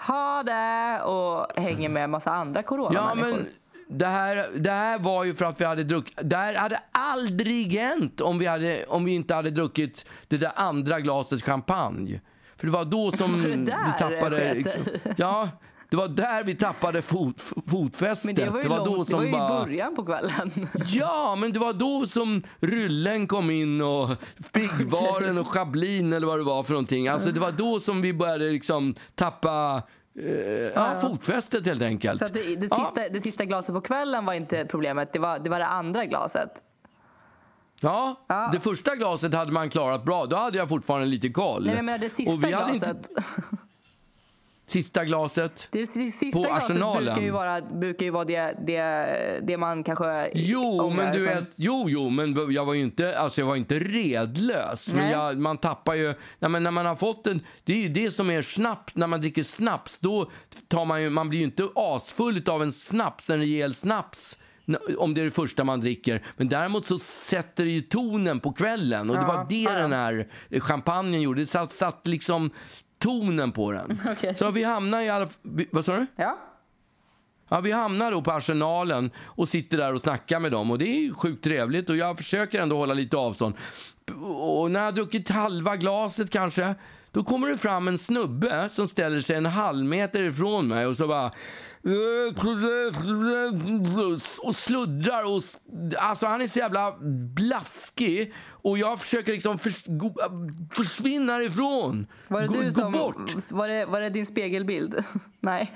ha 0.08 0.44
det 0.44 1.02
och 1.04 1.62
hänger 1.62 1.90
med 1.90 2.04
en 2.04 2.12
massa 2.12 2.32
andra 2.32 2.60
Ja, 2.60 2.68
coronamänniskor. 2.68 3.32
men 3.38 3.46
det 3.88 4.06
här, 4.06 4.46
det 4.60 4.72
här 4.72 5.00
var 5.00 5.24
ju 5.24 5.34
för 5.34 5.46
att 5.46 5.62
vi 5.62 5.66
hade 5.66 5.84
druckit... 5.84 6.20
Det 6.22 6.36
här 6.36 6.56
hade 6.56 6.80
aldrig 6.92 7.74
hänt 7.74 8.22
om 8.22 8.38
vi, 8.40 8.46
hade, 8.46 8.84
om 8.88 9.06
vi 9.06 9.16
inte 9.16 9.34
hade 9.34 9.50
druckit 9.50 10.06
det 10.28 10.38
där 10.38 10.52
andra 10.56 11.00
glaset 11.00 11.44
champagne. 11.44 12.22
För 12.58 12.68
det 12.68 12.74
var 12.74 12.86
då 12.86 13.12
som 13.12 13.42
Var 13.42 13.50
det 13.50 13.56
där 13.56 13.78
vi 13.86 14.00
tappade... 14.00 14.54
Liksom, 14.54 14.82
ja, 15.16 15.50
det 15.94 15.98
var 15.98 16.08
där 16.08 16.44
vi 16.44 16.56
tappade 16.56 17.02
fot, 17.02 17.42
fotfästet. 17.68 18.26
Men 18.26 18.36
det 18.36 18.50
var 18.50 18.62
ju, 18.62 18.70
då 18.70 18.86
långt, 18.86 19.08
det 19.08 19.12
som 19.12 19.20
var 19.20 19.26
ju 19.26 19.32
bara... 19.32 19.62
i 19.62 19.66
början 19.66 19.96
på 19.96 20.06
kvällen. 20.06 20.68
Ja, 20.88 21.36
men 21.40 21.52
det 21.52 21.60
var 21.60 21.74
då 21.74 22.08
som 22.08 22.44
Ryllen 22.60 23.28
kom 23.28 23.50
in 23.50 23.82
och 23.82 24.10
Piggvaren 24.54 25.38
och 25.38 25.48
Chablin 25.48 26.14
eller 26.14 26.28
vad 26.28 26.40
det 26.40 26.44
var 26.44 26.64
för 26.64 26.72
någonting. 26.74 27.08
Alltså 27.08 27.32
det 27.32 27.40
var 27.40 27.52
då 27.52 27.80
som 27.80 28.02
vi 28.02 28.14
började 28.14 28.52
liksom 28.52 28.96
tappa 29.16 29.84
eh, 30.20 30.32
ja, 30.76 30.96
fotfästet 31.02 31.66
helt 31.66 31.82
enkelt. 31.82 32.20
Så 32.20 32.26
att 32.26 32.34
det, 32.34 32.56
det, 32.56 32.68
Ja. 32.72 32.78
sista, 32.80 33.10
det 33.10 33.22
sista 33.22 33.46
glaset 33.46 33.76
på 33.76 33.82
kvällen 33.82 34.26
var 34.26 34.34
inte 34.34 34.66
problemet, 34.66 35.14
det 35.14 35.20
var 35.20 35.40
det, 35.40 35.50
var 35.50 35.60
det 35.60 35.68
andra 35.68 36.06
glaset. 36.06 36.52
Ja, 37.80 38.26
Ja. 38.28 38.50
det 38.54 38.60
första 38.60 38.96
glaset 38.96 39.34
hhade 39.34 39.52
man 39.52 39.70
klarat 39.70 40.06
bra. 40.06 40.26
Då 40.26 40.36
hade 40.36 40.58
jag 40.58 40.70
fortfarande 40.70 41.08
lite 41.08 41.30
koll. 41.30 41.66
Nej, 41.66 41.82
men 41.82 42.00
det 42.00 42.10
sista 42.10 42.32
hade 42.32 42.48
glaset. 42.48 42.74
Inte, 42.74 43.24
sista 44.66 45.06
glaset. 45.06 45.68
Det 45.72 45.88
sista 45.88 46.26
På 46.34 46.42
glaset 46.42 46.70
Arsenalen. 46.72 47.06
brukar 47.06 47.22
ju 47.22 47.32
vara, 47.32 47.62
brukar 47.62 48.06
ju 48.06 48.12
vara 48.12 48.26
det, 48.26 48.58
det, 48.68 49.40
det 49.48 49.58
man 49.58 49.84
kanske 49.84 50.32
Jo, 50.34 50.82
ångrar. 50.82 51.04
men 51.04 51.14
du 51.14 51.22
vet, 51.22 51.44
jo, 51.56 51.86
jo, 51.88 52.10
men 52.10 52.54
jag 52.54 52.66
var 52.66 52.74
ju 52.74 52.82
inte, 52.82 53.18
alltså 53.20 53.42
jag 53.42 53.46
var 53.48 53.56
inte 53.56 53.80
redlös. 53.80 54.88
Men 54.94 54.98
Nej. 55.04 55.12
jag, 55.12 55.38
man 55.38 55.58
tappar 55.58 55.94
ju, 55.94 56.14
nej, 56.40 56.50
men 56.52 56.64
när 56.64 56.72
man 56.72 56.86
har 56.86 56.96
fått 56.96 57.28
en, 57.28 57.42
det 57.64 57.74
är 57.74 57.78
ju 57.78 57.90
det 57.90 58.12
som 58.12 58.30
är 58.30 58.42
snaps, 58.42 58.96
när 58.96 59.08
man 59.08 59.22
dricker 59.22 59.44
snaps, 59.44 59.98
då 59.98 60.32
tar 60.68 60.86
man 60.86 61.02
ju, 61.04 61.10
man 61.10 61.30
blir 61.30 61.40
ju 61.40 61.46
inte 61.46 61.70
asfull 61.76 62.44
av 62.50 62.64
en 62.64 62.72
snaps, 62.74 63.30
en 63.30 63.40
rejäl 63.40 63.74
snaps. 63.74 64.40
om 64.98 65.14
det 65.14 65.22
är 65.22 65.26
det 65.26 65.32
första 65.32 65.64
man 65.64 65.80
dricker. 65.82 66.26
Men 66.38 66.50
däremot 66.50 66.86
så 66.86 66.98
sätter 67.00 67.64
det 67.64 67.70
ju 67.70 67.82
tonen 67.82 68.40
på 68.40 68.54
kvällen 68.54 69.10
och 69.10 69.16
det 69.16 69.26
var 69.26 69.46
det 69.50 69.80
den 69.82 69.94
här 69.94 70.28
champagnen 70.60 71.22
gjorde. 71.22 71.42
Det 71.42 71.46
satt, 71.46 71.72
satt 71.72 72.08
liksom 72.08 72.50
tonen 73.04 73.52
på 73.52 73.72
den. 73.72 74.00
Okej. 74.12 74.36
Så 74.36 74.52
vi 74.52 74.64
hamnar 74.64 75.02
i 75.02 75.10
alla 75.10 75.30
Vad 75.72 75.86
sa 75.86 75.96
du? 75.98 76.08
Ja. 76.16 76.38
Ja, 77.50 77.60
vi 77.60 77.72
hamnar 77.72 78.12
då 78.12 78.22
på 78.22 78.32
Arsenalen 78.32 79.12
och 79.18 79.50
sitter 79.50 79.78
där 79.78 79.94
och 79.94 80.02
snackar 80.02 80.40
med 80.40 80.52
dem. 80.52 80.72
Och 80.72 80.80
Det 80.80 80.88
är 80.88 81.00
ju 81.00 81.14
sjukt 81.14 81.44
trevligt 81.44 81.90
och 81.90 81.98
jag 81.98 82.18
försöker 82.18 82.62
ändå 82.62 82.76
hålla 82.78 82.94
lite 82.94 83.18
avstånd. 83.18 83.56
Och 84.36 84.72
när 84.72 84.80
jag 84.80 84.88
har 84.88 84.92
druckit 84.92 85.30
halva 85.30 85.76
glaset 85.76 86.30
kanske, 86.30 86.76
då 87.12 87.24
kommer 87.24 87.48
det 87.48 87.58
fram 87.58 87.88
en 87.88 87.98
snubbe 87.98 88.70
som 88.72 88.88
ställer 88.88 89.22
sig 89.22 89.36
en 89.36 89.46
halv 89.46 89.86
meter 89.86 90.24
ifrån 90.24 90.68
mig 90.68 90.86
och 90.86 90.98
så 90.98 91.08
bara 91.08 91.32
och 94.42 94.56
sluddrar 94.56 95.36
och 95.36 95.42
alltså 95.98 96.26
han 96.26 96.42
är 96.42 96.48
så 96.48 96.60
jävla 96.60 96.96
blaskig 97.36 98.34
och 98.48 98.78
jag 98.78 99.00
försöker 99.00 99.32
liksom 99.32 99.60
förs 99.60 99.84
försvinna 100.76 101.42
ifrån. 101.44 102.08
Var 102.28 102.42
det 102.42 102.48
gå, 102.48 102.62
du 102.62 102.72
som... 102.72 102.92
bort. 102.92 103.52
Var 103.52 103.68
det, 103.68 103.86
var 103.86 104.02
det 104.02 104.10
din 104.10 104.26
spegelbild? 104.26 105.04
Nej. 105.40 105.72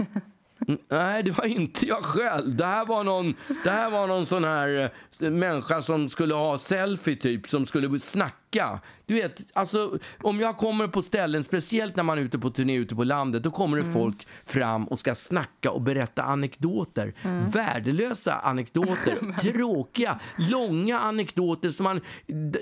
Mm, 0.67 0.79
Nej, 0.89 1.23
det 1.23 1.31
var 1.31 1.45
inte 1.45 1.85
jag 1.85 2.03
själv. 2.03 2.55
Det 2.55 2.65
här 2.65 2.85
var 2.85 3.03
någon, 3.03 3.35
det 3.63 3.69
här 3.69 3.89
var 3.89 4.07
någon 4.07 4.25
sån 4.25 4.43
här 4.43 4.83
eh, 4.83 4.89
människa 5.19 5.81
som 5.81 6.09
skulle 6.09 6.33
ha 6.33 6.59
selfie 6.59 7.15
typ, 7.15 7.49
som 7.49 7.65
skulle 7.65 7.99
snacka. 7.99 8.79
Du 9.05 9.13
vet, 9.13 9.41
alltså 9.53 9.99
om 10.21 10.39
jag 10.39 10.57
kommer 10.57 10.87
på 10.87 11.01
ställen, 11.01 11.43
speciellt 11.43 11.95
när 11.95 12.03
man 12.03 12.17
är 12.17 12.21
ute 12.21 12.39
på 12.39 12.49
turné 12.49 12.75
ute 12.75 12.95
på 12.95 13.03
landet, 13.03 13.43
då 13.43 13.51
kommer 13.51 13.77
det 13.77 13.91
folk 13.91 14.27
fram 14.45 14.87
och 14.87 14.99
ska 14.99 15.15
snacka 15.15 15.71
och 15.71 15.81
berätta 15.81 16.23
anekdoter. 16.23 17.13
Värdelösa 17.51 18.33
anekdoter, 18.33 19.41
tråkiga, 19.53 20.19
långa 20.37 20.99
anekdoter 20.99 21.69
som 21.69 21.83
man... 21.83 22.01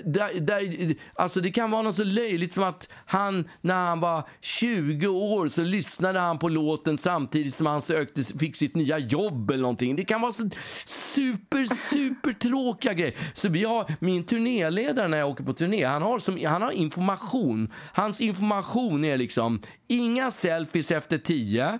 Där, 0.04 0.40
där, 0.40 0.94
alltså 1.14 1.40
det 1.40 1.50
kan 1.50 1.70
vara 1.70 1.82
något 1.82 1.96
så 1.96 2.04
löjligt 2.04 2.52
som 2.52 2.64
att 2.64 2.88
han, 3.06 3.48
när 3.60 3.86
han 3.86 4.00
var 4.00 4.22
20 4.40 5.06
år 5.06 5.48
så 5.48 5.62
lyssnade 5.62 6.20
han 6.20 6.38
på 6.38 6.48
låten 6.48 6.98
samtidigt 6.98 7.54
som 7.54 7.66
han 7.66 7.82
sökte, 7.82 8.24
fick 8.24 8.56
sitt 8.56 8.74
nya 8.74 8.98
jobb 8.98 9.50
eller 9.50 9.62
någonting. 9.62 9.96
Det 9.96 10.04
kan 10.04 10.20
vara 10.20 10.32
så 10.32 10.50
super, 10.86 11.64
super 11.64 12.32
tråkiga 12.48 12.92
grejer. 12.92 13.14
Så 13.32 13.48
vi 13.48 13.64
har, 13.64 13.84
min 14.00 14.24
turnéledare 14.24 15.08
när 15.08 15.18
jag 15.18 15.28
åker 15.28 15.44
på 15.44 15.52
turné, 15.52 15.84
han 15.84 16.02
har, 16.02 16.18
som, 16.18 16.44
han 16.44 16.62
har 16.62 16.70
information. 16.70 17.72
Hans 17.92 18.20
information 18.20 19.04
är 19.04 19.16
liksom 19.16 19.60
inga 19.88 20.30
selfies 20.30 20.90
efter 20.90 21.18
tio, 21.18 21.78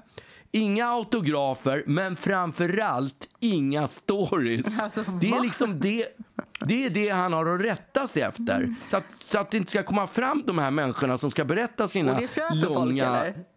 inga 0.53 0.87
autografer, 0.87 1.83
men 1.87 2.17
framförallt 2.17 3.29
inga 3.41 3.89
stories. 3.89 4.81
Alltså, 4.83 5.05
det 5.21 5.31
är 5.31 5.43
liksom 5.43 5.81
det, 5.81 6.07
det 6.61 6.87
är 6.87 6.91
det 6.91 7.09
han 7.09 7.33
har 7.33 7.47
att 7.55 7.61
rätta 7.61 8.09
sig 8.09 8.23
efter. 8.23 8.57
Mm. 8.57 8.75
Så, 8.89 8.97
att, 8.97 9.05
så 9.25 9.39
att 9.39 9.51
det 9.51 9.57
inte 9.57 9.71
ska 9.71 9.83
komma 9.83 10.07
fram 10.07 10.43
de 10.47 10.59
här 10.59 10.71
människorna 10.71 11.19
som 11.19 11.31
ska 11.31 11.45
berätta 11.45 11.89
sina 11.89 12.15
Och 12.15 12.21
det 12.21 12.55
långa... 12.55 12.75
folk 12.75 12.99
eller? 12.99 13.56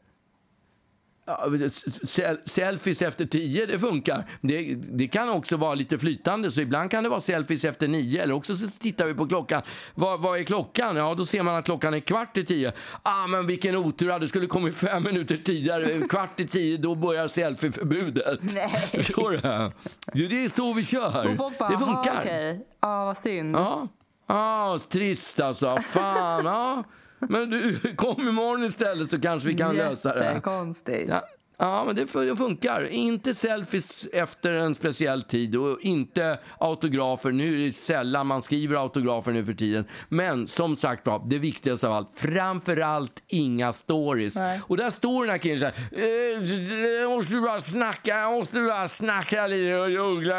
Selfies 2.46 3.02
efter 3.02 3.26
tio, 3.26 3.66
det 3.66 3.80
funkar. 3.80 4.30
Det, 4.42 4.76
det 4.76 5.08
kan 5.08 5.30
också 5.30 5.58
vara 5.58 5.74
lite 5.74 5.98
flytande, 6.00 6.52
så 6.52 6.62
ibland 6.62 6.92
kan 6.92 7.04
det 7.04 7.10
vara 7.10 7.22
selfies 7.22 7.64
efter 7.66 7.88
nio. 7.88 8.24
Eller 8.24 8.34
också 8.34 8.56
så 8.56 8.68
tittar 8.68 9.06
vi 9.06 9.14
på 9.14 9.28
klockan. 9.28 9.62
Vad, 9.96 10.20
vad 10.22 10.40
är 10.40 10.44
klockan? 10.44 10.96
Ja, 10.96 11.14
då 11.16 11.26
ser 11.26 11.44
man 11.44 11.56
att 11.56 11.66
klockan 11.66 11.94
är 11.94 12.00
kvart 12.00 12.38
i 12.38 12.46
tio. 12.46 12.72
Ah, 13.04 13.28
men 13.28 13.48
vilken 13.48 13.76
otur, 13.76 14.20
det 14.20 14.28
skulle 14.28 14.48
kommit 14.48 14.76
fem 14.76 15.04
minuter 15.04 15.36
tidigare. 15.46 16.08
Kvart 16.08 16.40
i 16.40 16.48
tio, 16.48 16.78
då 16.78 16.96
börjar 16.96 17.28
selfieförbudet. 17.28 18.40
Nej. 18.54 18.70
Förstår 18.94 19.32
du? 19.32 20.28
Det 20.28 20.46
är 20.46 20.50
så 20.50 20.74
vi 20.74 20.84
kör. 20.84 21.36
Bara, 21.36 21.50
det 21.50 21.56
"Jaha, 21.60 21.80
funkar. 22.04 22.58
Ja, 22.82 23.06
vad 23.06 23.18
synd. 23.18 23.56
Ja, 23.56 23.88
ja 24.28 24.80
trist 24.90 25.40
alltså. 25.40 25.78
Fan, 25.82 26.46
ja. 26.46 26.84
Men 27.20 27.50
du, 27.50 27.80
kom 27.96 28.28
imorgon 28.30 28.66
istället 28.66 29.10
så 29.10 29.22
kanske 29.22 29.50
vi 29.50 29.56
kan 29.56 29.76
lösa 29.76 30.14
det. 30.16 30.26
Jättekonstigt. 30.26 31.10
Ja, 31.10 31.24
ja, 31.58 31.84
men 31.86 31.96
det 31.96 32.06
fun- 32.06 32.26
det 32.30 32.36
funkar. 32.36 32.88
Inte 32.92 33.34
selfies 33.36 34.08
efter 34.14 34.54
en 34.54 34.76
speciell 34.76 35.22
tid 35.24 35.56
och 35.56 35.82
inte 35.82 36.38
autografer. 36.60 37.32
Nu 37.32 37.62
är 37.62 37.68
det 37.68 37.74
sällan 37.74 38.28
man 38.28 38.42
skriver 38.42 38.76
autografer 38.76 39.32
nu 39.32 39.46
för 39.46 39.54
tiden. 39.54 39.86
Men 40.10 40.48
som 40.48 40.76
sagt 40.76 41.08
var, 41.08 41.24
det 41.28 41.40
viktigaste 41.40 41.88
av 41.88 41.94
allt, 41.94 42.12
framför 42.16 42.78
allt 42.78 43.24
inga 43.28 43.74
stories. 43.74 44.36
Nej. 44.36 44.62
Och 44.68 44.78
där 44.78 44.90
står 44.92 45.22
den 45.24 45.30
här 45.32 45.38
killen 45.38 45.60
så 45.60 45.66
här, 45.66 45.74
eh, 45.92 47.02
jag 47.02 47.12
måste 47.12 47.36
bara 47.36 47.60
snacka, 47.62 48.18
jag 48.18 48.34
måste 48.34 48.62
bara 48.62 48.88
snacka 48.88 49.48
lite 49.48 49.76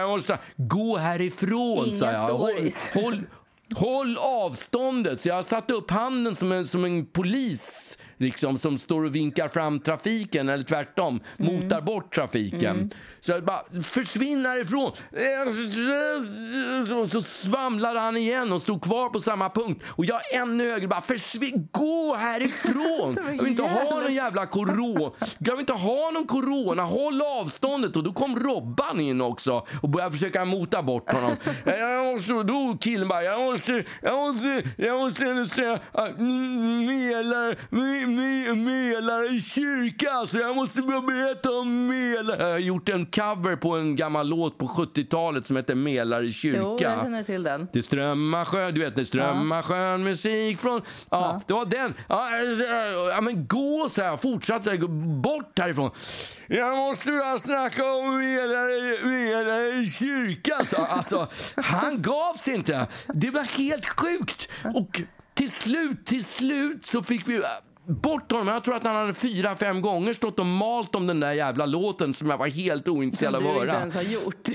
och 0.03 0.11
måste... 0.11 0.39
Gå 0.57 0.97
härifrån, 0.97 1.87
Inga 1.87 1.99
sa 1.99 2.13
jag. 2.13 2.29
stories. 2.31 2.91
Håll, 2.95 3.03
håll, 3.05 3.23
Håll 3.75 4.19
avståndet! 4.19 5.21
Så 5.21 5.29
jag 5.29 5.35
har 5.35 5.43
satt 5.43 5.71
upp 5.71 5.91
handen 5.91 6.37
som 6.37 6.53
en, 6.53 6.67
som 6.67 6.85
en 6.85 7.07
polis 7.07 7.99
liksom, 8.21 8.59
som 8.59 8.79
står 8.79 9.05
och 9.05 9.15
vinkar 9.15 9.49
fram 9.49 9.81
trafiken, 9.81 10.49
eller 10.49 10.65
tvärtom, 10.65 11.21
motar 11.37 11.81
bort 11.81 12.15
trafiken. 12.15 12.95
Så 13.21 13.31
jag 13.33 13.45
bara, 13.45 13.61
försvinn 13.91 14.47
härifrån! 14.47 14.93
Och 17.03 17.11
så 17.11 17.23
svamlade 17.23 18.01
han 18.01 18.17
igen 18.17 18.53
och 18.53 18.63
stod 18.63 18.83
kvar 18.83 19.09
på 19.09 19.21
samma 19.21 19.51
punkt. 19.51 19.85
Och 19.89 20.05
jag 20.05 20.21
ännu 20.35 20.71
högre 20.71 20.89
bara, 20.89 21.01
försvinn, 21.01 21.69
gå 21.73 22.15
härifrån! 22.15 23.19
Jag 23.37 23.43
vill 23.43 23.51
inte 23.51 23.63
ha 23.63 24.01
någon 24.01 24.15
jävla 24.15 24.47
corona. 24.47 25.13
Jag 25.39 25.53
vill 25.53 25.61
inte 25.61 25.73
ha 25.73 26.11
någon 26.15 26.27
corona. 26.27 26.83
Håll 26.83 27.23
avståndet. 27.41 27.97
Och 27.97 28.05
då 28.05 28.13
kom 28.13 28.39
Robban 28.39 29.01
in 29.01 29.21
också 29.21 29.67
och 29.83 29.89
började 29.89 30.13
försöka 30.13 30.45
mota 30.45 30.83
bort 30.83 31.13
honom. 31.13 31.37
Jag 31.65 32.13
måste, 32.13 32.33
då 32.33 32.79
killen 32.81 33.09
bara, 33.09 33.23
jag 33.23 33.41
måste, 33.41 33.85
jag 34.03 34.19
måste, 34.19 34.63
jag 34.77 35.01
måste 35.01 35.47
säga 35.55 35.79
att 35.93 36.21
Melare, 36.21 37.55
me- 37.71 38.10
me- 38.19 38.55
Melare 38.55 39.27
i 39.27 39.41
kyrka. 39.41 40.11
Så 40.29 40.39
jag 40.39 40.57
måste 40.57 40.83
börja 40.83 41.01
berätta 41.01 41.51
om 41.51 41.87
Melare. 41.87 42.43
Jag 42.43 42.51
har 42.51 42.59
gjort 42.59 42.89
en 42.89 43.07
cover 43.07 43.57
på 43.57 43.77
en 43.77 43.97
gammal 43.97 44.29
låt 44.29 44.59
på 44.59 44.67
70-talet 44.69 45.47
som 45.47 45.57
heter 45.57 45.75
Melare 45.75 46.27
i 46.27 46.33
kyrka. 46.33 46.59
Jo, 46.63 46.79
jag 46.81 47.01
känner 47.03 47.23
till 47.25 47.43
den. 47.43 47.69
Det 47.73 47.83
strömmar 47.83 48.45
skön, 48.45 48.75
du 48.75 48.81
vet 48.81 48.97
det 48.97 49.05
strömmar 49.05 49.63
skön 49.63 50.03
musik 50.05 50.59
från... 50.59 50.81
Ja, 51.11 51.41
det 51.47 51.53
var 51.53 51.65
den. 51.65 51.95
Ja, 52.09 52.25
så- 52.57 53.11
ja 53.15 53.21
men 53.21 53.47
gå 53.47 53.89
så 53.91 54.03
här, 54.03 54.17
fortsatt 54.17 54.65
så 54.65 54.71
här, 54.71 54.77
gå 54.77 54.89
bort 55.23 55.59
härifrån. 55.59 55.91
Jag 56.49 56.77
måste 56.77 57.11
bara 57.11 57.39
snacka 57.39 57.85
om 57.93 58.19
Melare 58.19 59.05
Melare 59.05 59.69
i 59.69 59.87
kyrka, 59.87 60.65
sa 60.65 60.77
Alltså, 60.87 61.29
han 61.57 62.03
gav 62.03 62.35
sig 62.35 62.55
inte. 62.55 62.87
Det 63.15 63.31
var 63.31 63.43
helt 63.43 63.87
sjukt. 63.87 64.49
Och 64.75 65.03
till 65.35 65.51
slut, 65.51 66.07
till 66.07 66.25
slut 66.25 66.87
så 66.87 67.03
fick 67.03 67.29
vi 67.29 67.43
bort 67.91 68.33
honom. 68.33 68.49
Jag 68.49 68.65
tror 68.65 68.77
att 68.77 68.85
han 68.85 68.97
hade 68.97 69.15
fyra, 69.15 69.57
fem 69.57 69.83
gånger 69.83 70.13
stått 70.13 70.39
och 70.39 70.47
malt 70.47 70.95
om 70.95 71.07
den 71.07 71.21
där 71.21 71.33
jävla 71.33 71.67
låten 71.67 72.15
som 72.15 72.31
jag 72.31 72.39
var 72.39 72.49
helt 72.49 72.89
ointresserad 72.89 73.35
Som 73.35 73.47
av 73.47 73.55
du 73.55 73.59
att 73.59 73.63
inte 73.63 73.73
höra. 73.73 73.81
ens 73.81 73.95
har 73.95 74.03
gjort. 74.03 74.49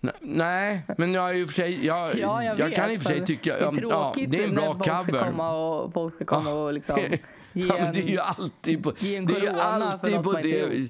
Nej, 0.20 0.82
men 0.98 1.14
jag 1.14 1.30
är 1.30 1.34
ju 1.34 1.46
för 1.46 1.54
sig... 1.54 1.86
Jag, 1.86 2.18
Ja, 2.18 2.44
jag, 2.44 2.56
vet, 2.56 2.74
kan 2.74 2.90
i 2.90 2.96
och 2.96 3.02
för 3.02 3.08
sig 3.08 3.26
tycka... 3.26 3.56
Det 3.58 3.64
är 3.64 3.72
tråkigt 3.72 4.30
det 4.30 4.42
är 4.42 4.48
en 4.48 4.54
bra 4.54 4.76
när 4.78 5.04
cover. 5.04 5.24
komma 5.24 5.50
och, 5.50 5.92
folk 5.92 6.14
ska 6.14 6.24
komma 6.24 6.50
och 6.50 6.72
liksom 6.72 6.98
ge 6.98 7.18
ja, 7.52 7.74
men 7.74 7.86
en... 7.86 7.92
det 7.92 8.00
är 8.00 8.08
ju 8.08 8.18
alltid 8.18 8.82
på, 8.82 8.92
ge 8.98 9.20
det 9.20 9.46
är 9.46 9.54
alltid 9.60 10.22
på 10.22 10.36
inte 10.38 10.48
det. 10.48 10.88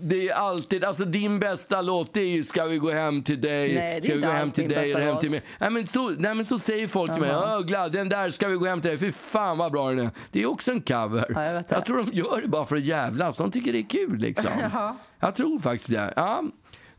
Det 0.00 0.28
är 0.28 0.34
alltid, 0.34 0.84
alltså 0.84 1.04
din 1.04 1.38
bästa 1.38 1.82
låt 1.82 2.16
är 2.16 2.20
ju 2.20 2.44
Ska 2.44 2.64
vi 2.64 2.78
gå 2.78 2.90
hem 2.90 3.22
till 3.22 3.40
dig? 3.40 3.74
Nej, 3.74 4.00
det 4.00 4.06
ska 4.06 4.14
vi 4.14 4.20
gå 4.20 4.30
hem 4.30 4.50
till 4.50 4.68
dig 4.68 4.92
eller 4.92 5.06
hem 5.06 5.18
till 5.20 5.30
mig? 5.30 5.42
Nej 5.58 5.70
men 5.70 5.86
så, 5.86 6.10
nej, 6.10 6.34
men 6.34 6.44
så 6.44 6.58
säger 6.58 6.88
folk 6.88 7.12
till 7.12 7.20
mig. 7.20 7.36
Åh, 7.36 7.60
glad, 7.60 7.92
den 7.92 8.08
där 8.08 8.30
ska 8.30 8.48
vi 8.48 8.56
gå 8.56 8.66
hem 8.66 8.80
till 8.80 8.90
dig. 8.90 8.98
Fy 8.98 9.12
fan 9.12 9.58
vad 9.58 9.72
bra 9.72 9.88
den 9.88 9.98
är. 9.98 10.10
Det 10.30 10.42
är 10.42 10.46
också 10.46 10.70
en 10.70 10.80
cover. 10.80 11.26
Ja, 11.34 11.44
jag 11.44 11.64
det. 11.68 11.80
tror 11.80 11.96
de 11.96 12.10
gör 12.12 12.40
det 12.42 12.48
bara 12.48 12.64
för 12.64 12.76
att 12.76 12.82
jävlas. 12.82 13.36
De 13.36 13.50
tycker 13.50 13.72
det 13.72 13.78
är 13.78 13.88
kul 14.06 14.18
liksom. 14.18 14.50
Ja. 14.72 14.96
Jag 15.20 15.34
tror 15.34 15.58
faktiskt 15.58 15.90
det. 15.90 16.12
Ja. 16.16 16.42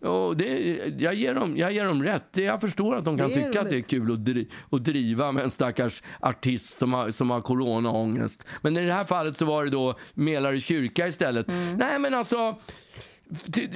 Och 0.04 0.38
det, 0.38 0.78
jag, 0.98 1.14
ger 1.14 1.36
dem, 1.36 1.58
jag 1.58 1.72
ger 1.72 1.86
dem 1.86 2.04
rätt. 2.04 2.28
Jag 2.32 2.62
förstår 2.62 2.96
att 2.96 3.06
de 3.06 3.18
kan 3.18 3.34
tycka 3.34 3.48
att 3.48 3.54
det 3.54 3.60
är 3.60 3.64
roligt. 3.64 3.88
kul 3.88 4.14
att, 4.14 4.26
dri, 4.26 4.48
att 4.72 4.84
driva 4.84 5.32
med 5.32 5.44
en 5.44 5.52
stackars 5.52 6.04
artist 6.20 6.80
som 6.80 6.94
har, 6.94 7.12
som 7.12 7.30
har 7.30 7.42
coronaångest. 7.42 8.44
Men 8.62 8.78
i 8.78 8.86
det 8.86 8.94
här 8.94 9.04
fallet 9.04 9.38
så 9.38 9.46
var 9.46 9.64
det 9.64 9.70
då 9.70 9.96
Mälarö 10.14 10.60
kyrka 10.60 11.08
istället. 11.08 11.48
Mm. 11.48 11.78
Nej 11.78 12.00
men 12.00 12.14
alltså, 12.14 12.60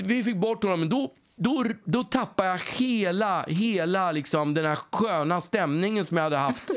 vi 0.03 0.23
fick 0.23 0.37
bort 0.37 0.63
honom, 0.63 0.79
men 0.79 0.89
då 0.89 1.13
då, 1.39 1.65
då 1.83 2.03
tappade 2.03 2.49
jag 2.49 2.59
hela, 2.77 3.45
hela 3.47 4.11
liksom, 4.11 4.53
den 4.53 4.65
här 4.65 4.77
sköna 4.91 5.41
stämningen 5.41 6.05
som 6.05 6.17
jag 6.17 6.23
hade 6.23 6.37
haft 6.37 6.71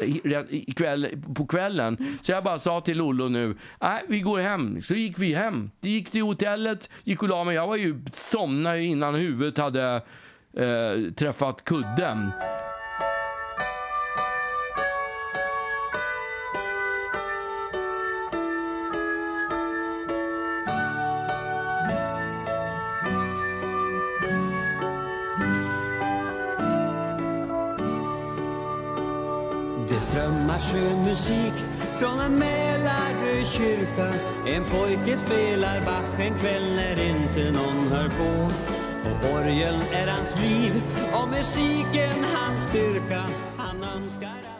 i, 0.51 0.73
kväll, 0.77 1.23
på 1.35 1.47
kvällen. 1.47 2.19
Så 2.23 2.33
jag 2.33 2.45
bara 2.45 2.59
sa 2.59 2.81
till 2.81 2.99
Lollo 2.99 3.29
nu, 3.29 3.57
nej 3.81 4.03
vi 4.09 4.21
går 4.21 4.41
hem. 4.41 4.83
Så 4.83 4.95
gick 4.95 5.19
vi 5.19 5.35
hem. 5.35 5.71
Det 5.81 5.89
gick 5.89 6.11
till 6.11 6.23
hotellet, 6.23 6.91
gick 7.05 7.23
och 7.23 7.29
la 7.29 7.45
mig. 7.45 7.55
Jag 7.55 7.67
var 7.67 7.77
ju 7.77 8.05
somnade 8.13 8.83
innan 8.83 9.15
huvudet 9.15 9.59
hade 9.59 10.03
eh, 10.57 11.13
träffat 11.17 11.65
kudden. 11.65 12.31
Det 30.51 30.61
skön 30.61 31.05
musik 31.05 31.53
från 31.99 32.21
en 32.21 32.35
Mälarö 32.35 33.45
En 34.47 34.65
pojke 34.65 35.17
spelar 35.17 35.81
Bach 35.81 36.21
en 36.21 36.39
kväll 36.39 36.75
när 36.77 37.01
inte 37.01 37.59
någon 37.59 37.89
hör 37.89 38.09
på. 38.09 38.51
Och 39.11 39.39
orgeln 39.39 39.83
är 39.93 40.07
hans 40.07 40.37
liv 40.41 40.83
och 41.13 41.29
musiken 41.29 42.25
hans 42.35 42.63
styrka. 42.63 43.25
Han 43.57 43.85
önskar 43.85 44.60